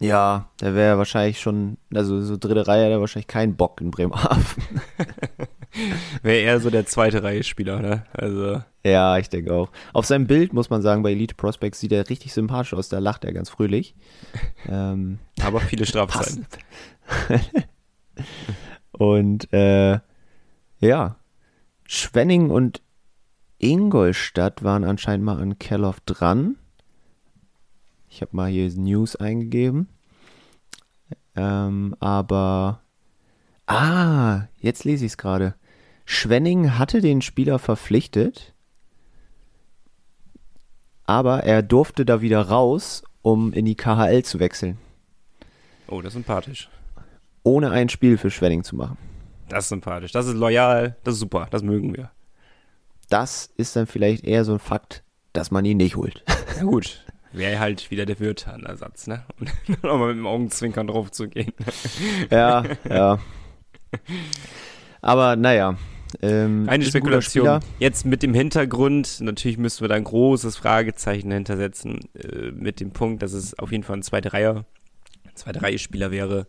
[0.00, 4.62] Ja, der wäre wahrscheinlich schon, also so dritte Reihe, der wahrscheinlich keinen Bock in Bremerhaven.
[6.22, 8.06] wäre eher so der zweite Reihe-Spieler, ne?
[8.12, 8.62] Also.
[8.84, 9.70] Ja, ich denke auch.
[9.92, 12.98] Auf seinem Bild muss man sagen, bei Elite Prospects sieht er richtig sympathisch aus, da
[12.98, 13.94] lacht er ganz fröhlich.
[14.68, 16.46] ähm, Aber viele Strafzeiten.
[18.92, 19.98] und äh,
[20.80, 21.16] ja,
[21.86, 22.82] Schwenning und
[23.58, 26.56] Ingolstadt waren anscheinend mal an Kelloff dran.
[28.08, 29.88] Ich habe mal hier News eingegeben.
[31.34, 32.82] Ähm, aber.
[33.68, 35.54] Ah, jetzt lese ich es gerade.
[36.06, 38.54] Schwenning hatte den Spieler verpflichtet,
[41.04, 44.78] aber er durfte da wieder raus, um in die KHL zu wechseln.
[45.86, 46.70] Oh, das ist sympathisch.
[47.42, 48.96] Ohne ein Spiel für Schwenning zu machen.
[49.50, 50.12] Das ist sympathisch.
[50.12, 50.96] Das ist loyal.
[51.04, 51.46] Das ist super.
[51.50, 52.10] Das mögen wir.
[53.10, 55.02] Das ist dann vielleicht eher so ein Fakt,
[55.34, 56.24] dass man ihn nicht holt.
[56.56, 59.24] Ja, gut wäre halt wieder der Wirtan-Ersatz, ne?
[59.38, 61.52] Und nochmal mit dem Augenzwinkern drauf zu gehen.
[62.30, 63.18] ja, ja.
[65.00, 65.76] Aber naja,
[66.22, 67.44] Ähm, Eine ein Spekulation.
[67.44, 67.60] Spieler.
[67.78, 72.80] Jetzt mit dem Hintergrund, natürlich müssen wir da ein großes Fragezeichen dahinter setzen, äh, mit
[72.80, 74.64] dem Punkt, dass es auf jeden Fall ein zweiter Reihe,
[75.26, 76.46] ein zweiter Reihe-Spieler wäre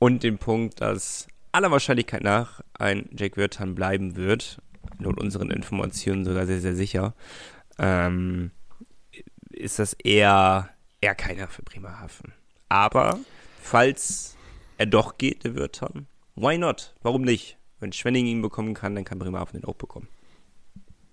[0.00, 4.60] und dem Punkt, dass aller Wahrscheinlichkeit nach ein Jake Wirtan bleiben wird,
[4.98, 7.14] laut unseren Informationen sogar sehr, sehr sicher,
[7.78, 8.50] ähm,
[9.50, 10.70] ist das eher,
[11.00, 12.32] eher keiner für Bremerhaven.
[12.68, 13.20] Aber
[13.62, 14.36] falls
[14.78, 16.94] er doch geht, der Wirtan, why not?
[17.02, 17.58] Warum nicht?
[17.80, 20.08] Wenn Schwenning ihn bekommen kann, dann kann Bremerhaven den auch bekommen.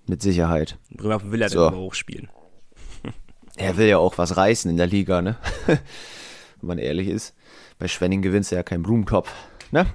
[0.06, 0.78] Mit Sicherheit.
[0.92, 1.64] Bremerhaven will er So.
[1.66, 2.30] dann immer hochspielen.
[3.56, 5.38] Er will ja auch was reißen in der Liga, ne?
[5.68, 5.78] Wenn
[6.62, 7.36] man ehrlich ist.
[7.78, 9.32] Bei Schwenning gewinnst du ja keinen Blumentopf,
[9.72, 9.86] ne?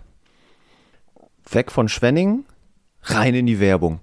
[1.50, 2.44] Weg von Schwenning,
[3.02, 3.98] rein in die Werbung.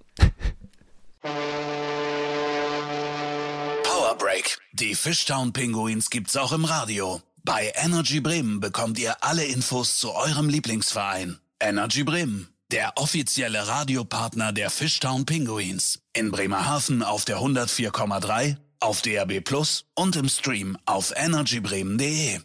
[3.84, 4.58] Power Break.
[4.74, 7.22] Die Fishtown Pinguins gibt's auch im Radio.
[7.48, 11.38] Bei Energy Bremen bekommt ihr alle Infos zu eurem Lieblingsverein.
[11.60, 16.00] Energy Bremen, der offizielle Radiopartner der Fishtown Pinguins.
[16.14, 22.40] In Bremerhaven auf der 104,3, auf DRB Plus und im Stream auf energybremen.de.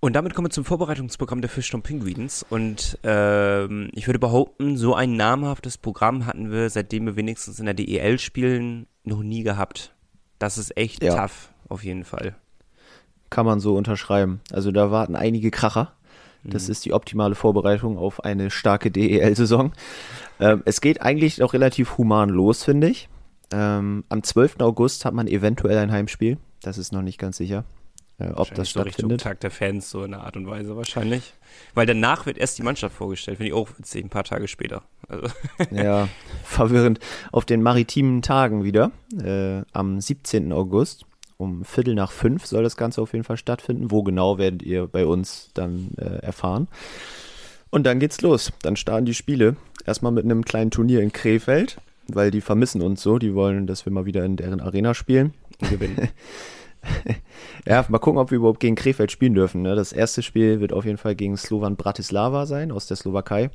[0.00, 2.46] Und damit kommen wir zum Vorbereitungsprogramm der Fischton Penguins.
[2.48, 7.66] Und ähm, ich würde behaupten, so ein namhaftes Programm hatten wir, seitdem wir wenigstens in
[7.66, 9.92] der DEL spielen, noch nie gehabt.
[10.38, 11.16] Das ist echt Ja.
[11.16, 12.34] tough, auf jeden Fall.
[13.30, 14.40] Kann man so unterschreiben.
[14.52, 15.92] Also da warten einige Kracher.
[16.44, 19.72] Das ist die optimale Vorbereitung auf eine starke DEL-Saison.
[20.40, 23.08] Ähm, es geht eigentlich noch relativ human los, finde ich.
[23.52, 24.60] Ähm, am 12.
[24.60, 26.38] August hat man eventuell ein Heimspiel.
[26.62, 27.64] Das ist noch nicht ganz sicher,
[28.18, 29.20] äh, ob das Wahrscheinlich so stattfindet.
[29.20, 31.34] Tag der Fans, so in einer Art und Weise wahrscheinlich.
[31.74, 34.82] Weil danach wird erst die Mannschaft vorgestellt, finde ich auch witzig, ein paar Tage später.
[35.08, 35.28] Also,
[35.70, 36.08] Ja,
[36.44, 36.98] verwirrend.
[37.32, 38.90] Auf den maritimen Tagen wieder,
[39.22, 40.52] äh, am 17.
[40.52, 41.04] August.
[41.40, 43.92] Um Viertel nach fünf soll das Ganze auf jeden Fall stattfinden.
[43.92, 46.66] Wo genau werdet ihr bei uns dann äh, erfahren.
[47.70, 48.52] Und dann geht's los.
[48.62, 49.54] Dann starten die Spiele.
[49.86, 51.78] Erstmal mit einem kleinen Turnier in Krefeld,
[52.08, 53.18] weil die vermissen uns so.
[53.18, 55.32] Die wollen, dass wir mal wieder in deren Arena spielen.
[55.70, 56.08] gewinnen.
[57.66, 59.62] Ja, mal gucken, ob wir überhaupt gegen Krefeld spielen dürfen.
[59.62, 59.74] Ne?
[59.74, 63.50] Das erste Spiel wird auf jeden Fall gegen Slovan Bratislava sein, aus der Slowakei.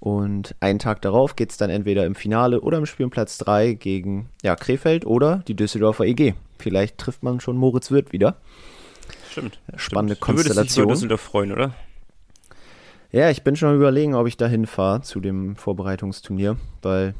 [0.00, 3.36] Und einen Tag darauf geht es dann entweder im Finale oder im Spiel um Platz
[3.38, 6.32] 3 gegen ja, Krefeld oder die Düsseldorfer EG.
[6.58, 8.36] Vielleicht trifft man schon Moritz Wirth wieder.
[9.30, 9.60] Stimmt.
[9.76, 10.28] Spannende stimmt.
[10.28, 10.88] Du würdest dich über Konstellation.
[10.88, 11.74] Düsseldorf freuen, oder?
[13.12, 17.14] Ja, ich bin schon am überlegen, ob ich da hinfahre zu dem Vorbereitungsturnier, weil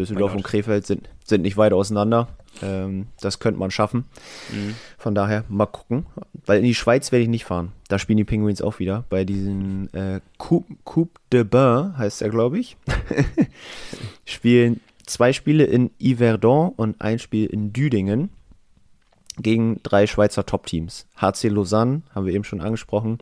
[0.00, 0.42] Düsseldorf und?
[0.42, 2.28] Krefeld sind, sind nicht weit auseinander.
[2.62, 4.04] Ähm, das könnte man schaffen.
[4.52, 4.74] Mhm.
[4.98, 6.06] Von daher mal gucken.
[6.46, 7.72] Weil in die Schweiz werde ich nicht fahren.
[7.88, 9.04] Da spielen die Penguins auch wieder.
[9.08, 12.76] Bei diesen äh, Coupe, Coupe de Bain heißt er, glaube ich.
[14.24, 18.30] Spielen zwei Spiele in Yverdon und ein Spiel in Düdingen
[19.38, 21.06] gegen drei Schweizer Top-Teams.
[21.16, 23.18] HC Lausanne, haben wir eben schon angesprochen.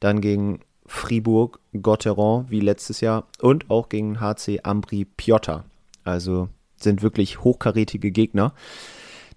[0.00, 3.26] Dann gegen Fribourg, Gotteron, wie letztes Jahr.
[3.40, 5.64] Und auch gegen HC Ambri Piotta.
[6.04, 8.54] Also sind wirklich hochkarätige Gegner,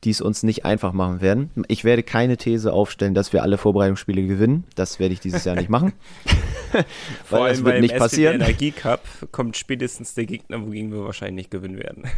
[0.04, 1.50] die es uns nicht einfach machen werden.
[1.68, 4.64] Ich werde keine These aufstellen, dass wir alle Vorbereitungsspiele gewinnen.
[4.76, 5.94] Das werde ich dieses Jahr nicht machen.
[7.26, 8.36] Vor allem das wird beim nicht passieren.
[8.36, 9.02] Energie Cup
[9.32, 12.04] kommt spätestens der Gegner, wogegen wir wahrscheinlich nicht gewinnen werden.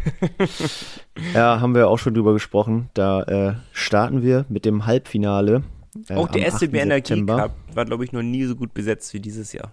[1.33, 2.89] Ja, haben wir auch schon drüber gesprochen.
[2.93, 5.63] Da äh, starten wir mit dem Halbfinale.
[6.09, 6.61] äh, Auch der am 8.
[6.61, 7.25] SCB Energie.
[7.25, 9.71] Cup war, glaube ich, noch nie so gut besetzt wie dieses Jahr.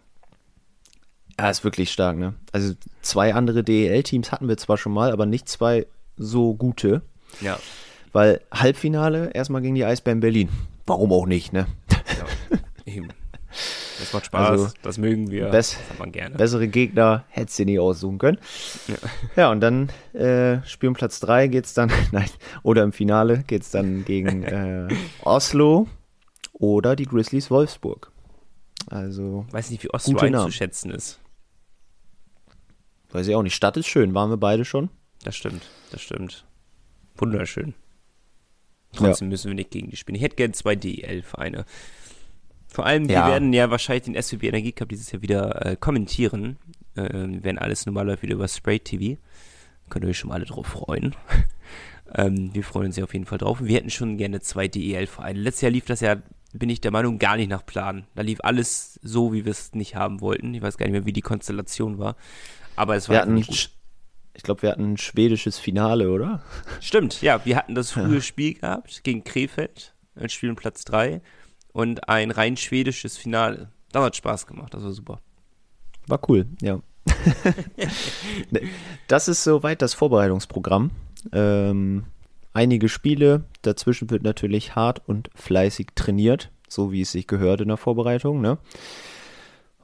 [1.39, 2.35] Ja, ist wirklich stark, ne?
[2.53, 7.03] Also zwei andere DEL-Teams hatten wir zwar schon mal, aber nicht zwei so gute.
[7.41, 7.59] Ja.
[8.13, 10.49] Weil Halbfinale erstmal gegen die Eisbären Berlin.
[10.87, 11.67] Warum auch nicht, ne?
[11.91, 12.59] ja.
[12.93, 13.09] Eben.
[13.99, 16.35] Das macht Spaß, Also, das mögen wir, bess- das hat man gerne.
[16.37, 18.39] Bessere Gegner hättest du nie aussuchen können.
[19.37, 22.29] Ja, und dann äh, Spiel um Platz 3 geht's dann, nein,
[22.65, 24.89] oder im Finale geht's dann gegen äh,
[25.23, 25.87] Oslo
[26.53, 28.11] oder die Grizzlies Wolfsburg.
[28.91, 31.21] Also, Weiß nicht, wie Oslo einzuschätzen ist.
[33.15, 33.55] Weiß ich auch nicht.
[33.55, 34.91] Stadt ist schön, waren wir beide schon.
[35.23, 36.45] Das stimmt, das stimmt.
[37.17, 37.75] Wunderschön.
[38.93, 40.17] Trotzdem müssen wir nicht gegen die spielen.
[40.17, 41.65] Ich hätte gerne zwei DEL-Vereine.
[42.69, 43.27] Vor allem, Ja.
[43.27, 46.59] wir werden ja wahrscheinlich den SWB Energie Cup dieses Jahr wieder äh, kommentieren.
[46.97, 47.09] Äh,
[47.43, 49.21] wenn alles normal läuft, wieder über Spray TV.
[49.91, 51.15] Könnt ihr euch schon mal alle drauf freuen.
[52.15, 53.59] ähm, wir freuen uns ja auf jeden Fall drauf.
[53.63, 55.39] Wir hätten schon gerne zwei DEL-Vereine.
[55.39, 56.17] Letztes Jahr lief das ja,
[56.53, 58.07] bin ich der Meinung, gar nicht nach Plan.
[58.15, 60.55] Da lief alles so, wie wir es nicht haben wollten.
[60.55, 62.17] Ich weiß gar nicht mehr, wie die Konstellation war.
[62.77, 63.71] Aber es war hatten, nicht gut.
[64.35, 66.43] ich glaube, wir hatten ein schwedisches Finale, oder?
[66.81, 71.21] Stimmt, ja, wir hatten das frühe Spiel gehabt gegen Krefeld, ein Spiel um Platz 3
[71.73, 73.71] und ein rein schwedisches Finale.
[73.93, 75.21] Das hat Spaß gemacht, das war super.
[76.07, 76.81] War cool, ja.
[79.09, 80.91] Das ist soweit das Vorbereitungsprogramm.
[81.33, 82.05] Ähm,
[82.53, 87.69] einige Spiele, dazwischen wird natürlich hart und fleißig trainiert, so wie es sich gehört in
[87.69, 88.41] der Vorbereitung.
[88.41, 88.59] Ne?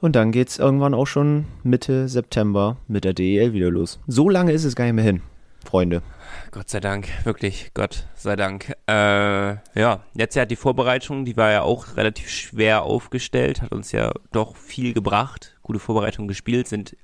[0.01, 3.99] Und dann geht's irgendwann auch schon Mitte September mit der DEL wieder los.
[4.07, 5.21] So lange ist es gar nicht mehr hin,
[5.63, 6.01] Freunde.
[6.49, 8.75] Gott sei Dank, wirklich, Gott sei Dank.
[8.87, 13.91] Äh, ja, jetzt ja die Vorbereitung, die war ja auch relativ schwer aufgestellt, hat uns
[13.91, 16.97] ja doch viel gebracht, gute Vorbereitung gespielt, sind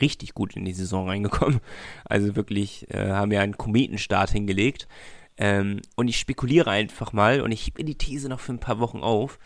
[0.00, 1.60] richtig gut in die Saison reingekommen.
[2.04, 4.88] Also wirklich äh, haben wir einen Kometenstart hingelegt.
[5.40, 8.80] Ähm, und ich spekuliere einfach mal und ich hebe die These noch für ein paar
[8.80, 9.38] Wochen auf,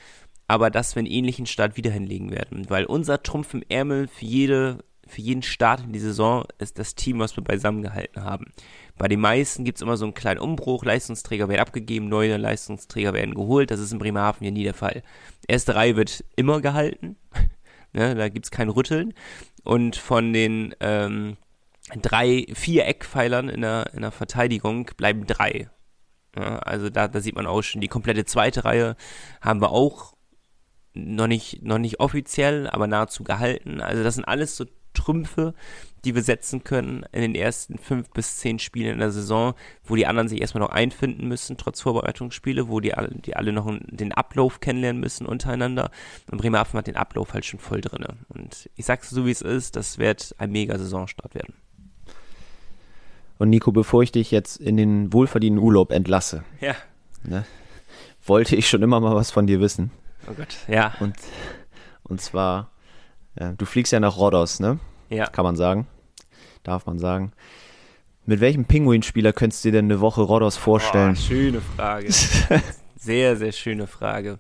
[0.53, 4.27] aber dass wir einen ähnlichen Start wieder hinlegen werden, weil unser Trumpf im Ärmel für
[4.27, 8.53] jede für jeden Start in die Saison ist das Team, was wir beisammen gehalten haben.
[8.99, 13.15] Bei den meisten gibt es immer so einen kleinen Umbruch, Leistungsträger werden abgegeben, neue Leistungsträger
[13.15, 13.71] werden geholt.
[13.71, 15.03] Das ist in Bremerhaven ja nie der Fall.
[15.49, 17.17] Erste Reihe wird immer gehalten,
[17.95, 19.15] ne, da gibt es kein Rütteln.
[19.65, 21.39] Und von den ähm,
[22.03, 25.71] drei, vier Eckpfeilern in der, in der Verteidigung bleiben drei.
[26.37, 28.97] Ja, also da, da sieht man auch schon, die komplette zweite Reihe
[29.41, 30.13] haben wir auch
[30.95, 33.81] noch nicht, noch nicht offiziell, aber nahezu gehalten.
[33.81, 35.55] Also das sind alles so Trümpfe,
[36.05, 39.97] die wir setzen können in den ersten fünf bis zehn Spielen in der Saison, wo
[39.97, 43.73] die anderen sich erstmal noch einfinden müssen, trotz Vorbereitungsspiele, wo die alle, die alle noch
[43.87, 45.91] den Ablauf kennenlernen müssen untereinander.
[46.31, 48.05] Und Bremerhaven hat den Ablauf halt schon voll drin.
[48.29, 51.55] Und ich sag's so, wie es ist, das wird ein mega Saisonstart werden.
[53.39, 56.75] Und Nico, bevor ich dich jetzt in den wohlverdienten Urlaub entlasse, ja.
[57.25, 57.45] ne,
[58.25, 59.91] wollte ich schon immer mal was von dir wissen.
[60.29, 60.95] Oh Gott, ja.
[61.01, 61.17] Und,
[62.03, 62.71] und zwar,
[63.39, 64.79] ja, du fliegst ja nach Rhodos, ne?
[65.09, 65.27] Ja.
[65.27, 65.87] Kann man sagen.
[66.63, 67.33] Darf man sagen.
[68.25, 71.17] Mit welchem Pinguinspieler könntest du dir denn eine Woche Rhodos vorstellen?
[71.19, 72.07] Oh, schöne Frage.
[72.97, 74.39] sehr, sehr schöne Frage.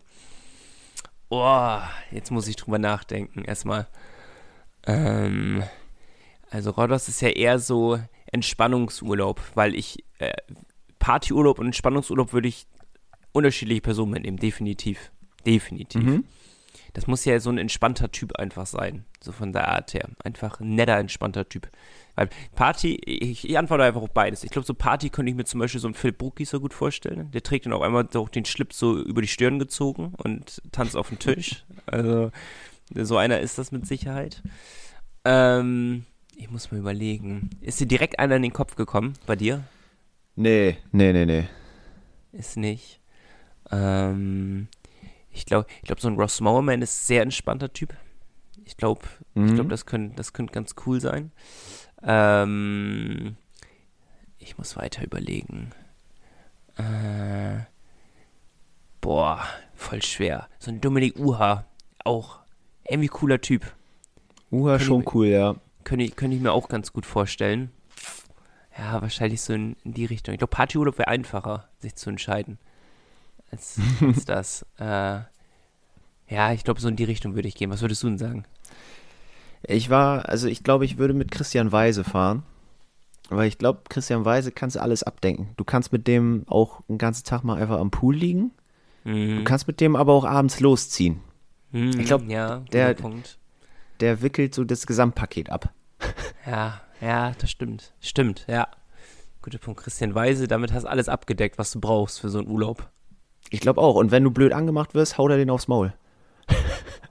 [1.29, 1.79] Oh,
[2.11, 3.45] jetzt muss ich drüber nachdenken.
[3.45, 3.89] Erstmal.
[4.87, 5.65] Ähm,
[6.51, 10.33] also Rhodos ist ja eher so Entspannungsurlaub, weil ich äh,
[10.99, 12.67] Partyurlaub und Entspannungsurlaub würde ich
[13.33, 15.11] unterschiedliche Personen mitnehmen, definitiv.
[15.47, 16.03] Definitiv.
[16.03, 16.25] Mhm.
[16.95, 19.05] Das muss ja so ein entspannter Typ einfach sein.
[19.21, 20.09] So von der Art her.
[20.25, 21.71] Einfach ein netter, entspannter Typ.
[22.15, 24.45] Weil Party, ich, ich antworte einfach auf beides.
[24.45, 26.75] Ich glaube, so Party könnte ich mir zum Beispiel so einen Philipp Brucki so gut
[26.75, 27.31] vorstellen.
[27.31, 30.97] Der trägt dann auf einmal auch den Schlips so über die Stirn gezogen und tanzt
[30.97, 31.65] auf dem Tisch.
[31.85, 32.31] Also,
[32.95, 34.41] so einer ist das mit Sicherheit.
[35.25, 37.51] Ähm, ich muss mal überlegen.
[37.61, 39.65] Ist dir direkt einer in den Kopf gekommen bei dir?
[40.37, 41.49] Nee, nee, nee, nee.
[42.31, 43.01] Ist nicht.
[43.71, 44.69] Ähm,
[45.33, 47.95] ich glaube, ich glaub, so ein Ross Mowerman ist ein sehr entspannter Typ.
[48.65, 49.03] Ich glaube,
[49.35, 49.47] mhm.
[49.47, 51.33] ich glaube, das könnte das könnt ganz cool sein.
[52.03, 53.37] Ähm,
[54.39, 55.71] ich muss weiter überlegen.
[56.77, 57.65] Äh,
[59.01, 59.43] boah,
[59.75, 60.49] voll schwer.
[60.59, 61.65] So ein Dominik Uha,
[62.05, 62.41] auch
[62.89, 63.75] irgendwie cooler Typ.
[64.51, 65.57] Uha schon ich, cool, ja.
[65.85, 67.71] Könnte ich, könnte ich mir auch ganz gut vorstellen.
[68.77, 70.35] Ja, wahrscheinlich so in, in die Richtung.
[70.35, 72.59] Ich glaube, Partyurlaub wäre einfacher, sich zu entscheiden
[73.53, 74.67] als, als das.
[74.79, 75.21] Äh,
[76.29, 77.71] ja, ich glaube, so in die Richtung würde ich gehen.
[77.71, 78.45] Was würdest du denn sagen?
[79.63, 82.43] Ich war, also ich glaube, ich würde mit Christian Weise fahren.
[83.29, 85.51] Weil ich glaube, Christian Weise kannst du alles abdenken.
[85.57, 88.51] Du kannst mit dem auch einen ganzen Tag mal einfach am Pool liegen.
[89.05, 89.39] Mhm.
[89.39, 91.21] Du kannst mit dem aber auch abends losziehen.
[91.71, 93.39] Mhm, ich glaube, ja, der, Punkt.
[94.01, 95.73] der wickelt so das Gesamtpaket ab.
[96.45, 97.93] Ja, ja, das stimmt.
[98.01, 98.67] Stimmt, ja.
[99.43, 99.81] Guter Punkt.
[99.81, 102.91] Christian Weise, damit hast du alles abgedeckt, was du brauchst für so einen Urlaub.
[103.53, 103.97] Ich glaube auch.
[103.97, 105.93] Und wenn du blöd angemacht wirst, haut er den aufs Maul.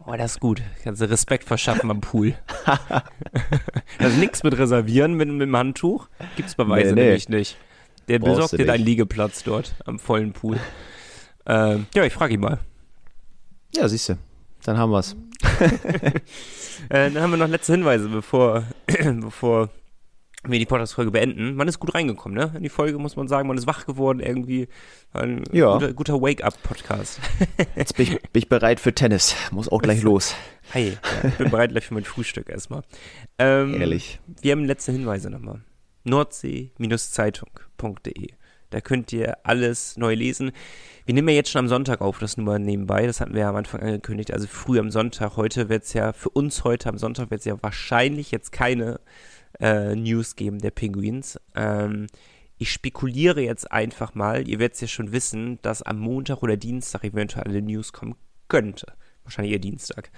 [0.08, 0.64] Oh, das ist gut.
[0.84, 2.34] Kannst du Respekt verschaffen am Pool.
[4.00, 6.08] also nichts mit reservieren mit, mit dem Handtuch.
[6.36, 7.06] Gibt's bei Weise nee, nee.
[7.06, 7.56] nämlich nicht.
[8.08, 10.58] Der Brauchst besorgt dir deinen Liegeplatz dort am vollen Pool.
[11.46, 12.58] Ähm, ja, ich frage ihn mal.
[13.76, 14.18] Ja, siehst du.
[14.64, 15.16] Dann haben wir's.
[16.89, 18.64] äh, dann haben wir noch letzte Hinweise, bevor,
[19.22, 19.70] bevor
[20.44, 21.54] wir die Podcast-Folge beenden.
[21.56, 22.52] Man ist gut reingekommen, ne?
[22.56, 24.68] In die Folge muss man sagen, man ist wach geworden, irgendwie.
[25.14, 25.74] Ein ja.
[25.74, 27.20] guter, guter Wake-up-Podcast.
[27.76, 29.36] Jetzt bin ich, bin ich, bereit für Tennis.
[29.52, 30.34] Muss auch gleich los.
[30.74, 30.96] Hi, ja,
[31.28, 32.82] ich bin bereit gleich für mein Frühstück erstmal.
[33.38, 34.20] Ähm, Ehrlich.
[34.42, 35.62] Wir haben letzte Hinweise nochmal.
[36.06, 38.30] Nordsee-Zeitung.de.
[38.72, 40.52] Da könnt ihr alles neu lesen.
[41.06, 43.06] Wir nehmen ja jetzt schon am Sonntag auf, das nur mal nebenbei.
[43.06, 44.34] Das hatten wir ja am Anfang angekündigt.
[44.34, 45.36] Also früh am Sonntag.
[45.36, 49.00] Heute wird es ja, für uns heute am Sonntag wird es ja wahrscheinlich jetzt keine
[49.60, 51.39] äh, News geben der Penguins.
[51.56, 52.08] Ähm,
[52.58, 56.58] ich spekuliere jetzt einfach mal, ihr werdet es ja schon wissen, dass am Montag oder
[56.58, 58.16] Dienstag eventuell eine News kommen
[58.47, 58.93] könnte.
[59.24, 60.12] Wahrscheinlich eher Dienstag.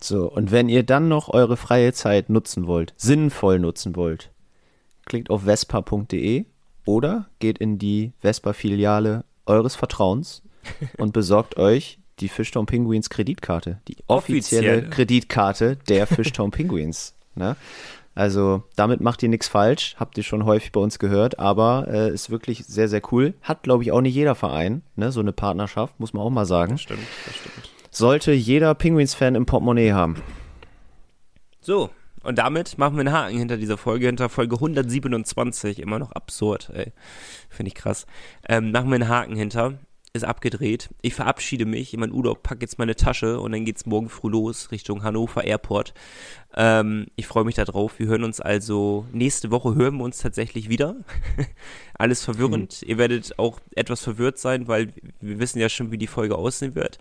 [0.00, 4.32] So, und wenn ihr dann noch eure freie Zeit nutzen wollt, sinnvoll nutzen wollt,
[5.06, 6.46] klickt auf vespa.de
[6.84, 10.42] oder geht in die Vespa-Filiale eures Vertrauens
[10.98, 13.80] und besorgt euch die Fishtown Penguins Kreditkarte.
[13.88, 14.90] Die offizielle, Offizielle.
[14.90, 17.14] Kreditkarte der Fishtown Penguins.
[17.34, 17.56] Ne?
[18.14, 22.12] Also damit macht ihr nichts falsch, habt ihr schon häufig bei uns gehört, aber äh,
[22.12, 23.34] ist wirklich sehr, sehr cool.
[23.42, 25.10] Hat, glaube ich, auch nicht jeder Verein, ne?
[25.12, 26.72] so eine Partnerschaft, muss man auch mal sagen.
[26.72, 27.70] Das stimmt, das stimmt.
[27.90, 30.16] Sollte jeder Penguins-Fan im Portemonnaie haben.
[31.60, 31.90] So,
[32.22, 35.78] und damit machen wir einen Haken hinter dieser Folge, hinter Folge 127.
[35.80, 36.92] Immer noch absurd, ey.
[37.48, 38.06] Finde ich krass.
[38.48, 39.78] Ähm, machen wir einen Haken hinter.
[40.14, 40.90] Ist abgedreht.
[41.00, 44.28] Ich verabschiede mich in meinen Urlaub, packe jetzt meine Tasche und dann geht's morgen früh
[44.28, 45.94] los Richtung Hannover Airport.
[46.54, 47.98] Ähm, ich freue mich darauf.
[47.98, 50.96] Wir hören uns also nächste Woche hören wir uns tatsächlich wieder.
[51.94, 52.82] Alles verwirrend.
[52.82, 56.74] Ihr werdet auch etwas verwirrt sein, weil wir wissen ja schon, wie die Folge aussehen
[56.74, 56.98] wird.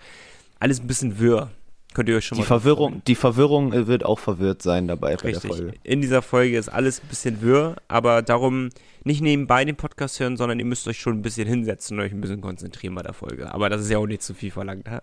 [0.61, 1.51] Alles ein bisschen wirr.
[1.93, 2.47] Könnt ihr euch schon Die mal.
[2.47, 5.51] Verwirrung, die Verwirrung äh, wird auch verwirrt sein dabei bei der Richtig.
[5.51, 5.73] Folge.
[5.83, 8.69] In dieser Folge ist alles ein bisschen wirr, aber darum
[9.03, 12.11] nicht nebenbei den Podcast hören, sondern ihr müsst euch schon ein bisschen hinsetzen und euch
[12.13, 13.53] ein bisschen konzentrieren bei der Folge.
[13.53, 14.85] Aber das ist ja auch nicht zu viel verlangt.
[14.85, 15.01] ne?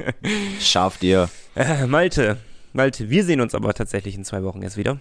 [0.60, 1.28] Schafft ihr.
[1.54, 2.38] äh, Malte,
[2.72, 4.98] Malte, wir sehen uns aber tatsächlich in zwei Wochen erst wieder.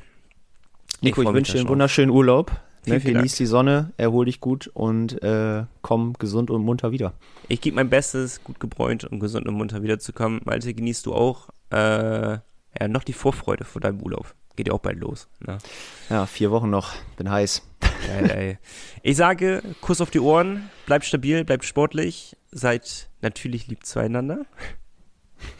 [1.01, 2.51] Nico, ich, mich wünsche dir einen wunderschönen Urlaub.
[2.83, 3.37] Vielen, Ne, vielen genieß Dank.
[3.37, 7.13] die Sonne, erhol dich gut und äh, komm gesund und munter wieder.
[7.47, 10.41] Ich gebe mein Bestes, gut gebräunt und gesund und munter wiederzukommen.
[10.45, 14.33] Malte, genießt du auch äh, ja, noch die Vorfreude vor deinem Urlaub.
[14.55, 15.27] Geht ja auch bald los.
[15.45, 15.59] Ne?
[16.09, 16.93] Ja, vier Wochen noch.
[17.17, 17.61] Bin heiß.
[18.07, 18.57] Geil, ey.
[19.03, 24.45] Ich sage, Kuss auf die Ohren, bleibt stabil, bleibt sportlich, seid natürlich lieb zueinander.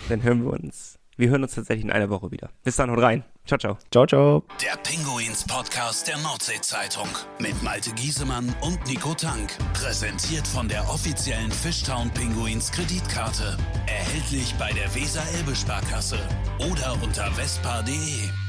[0.09, 0.90] Dann hören wir uns.
[1.21, 2.49] Wir hören uns tatsächlich in einer Woche wieder.
[2.63, 3.23] Bis dann, haut rein.
[3.45, 3.77] Ciao, ciao.
[3.91, 4.43] Ciao, ciao.
[4.59, 7.07] Der Pinguins Podcast der Nordsee-Zeitung
[7.37, 9.55] mit Malte Giesemann und Nico Tank.
[9.73, 13.55] Präsentiert von der offiziellen Fishtown Pinguins Kreditkarte.
[13.85, 16.17] Erhältlich bei der Weser-Elbe-Sparkasse
[16.57, 18.40] oder unter vespa.de.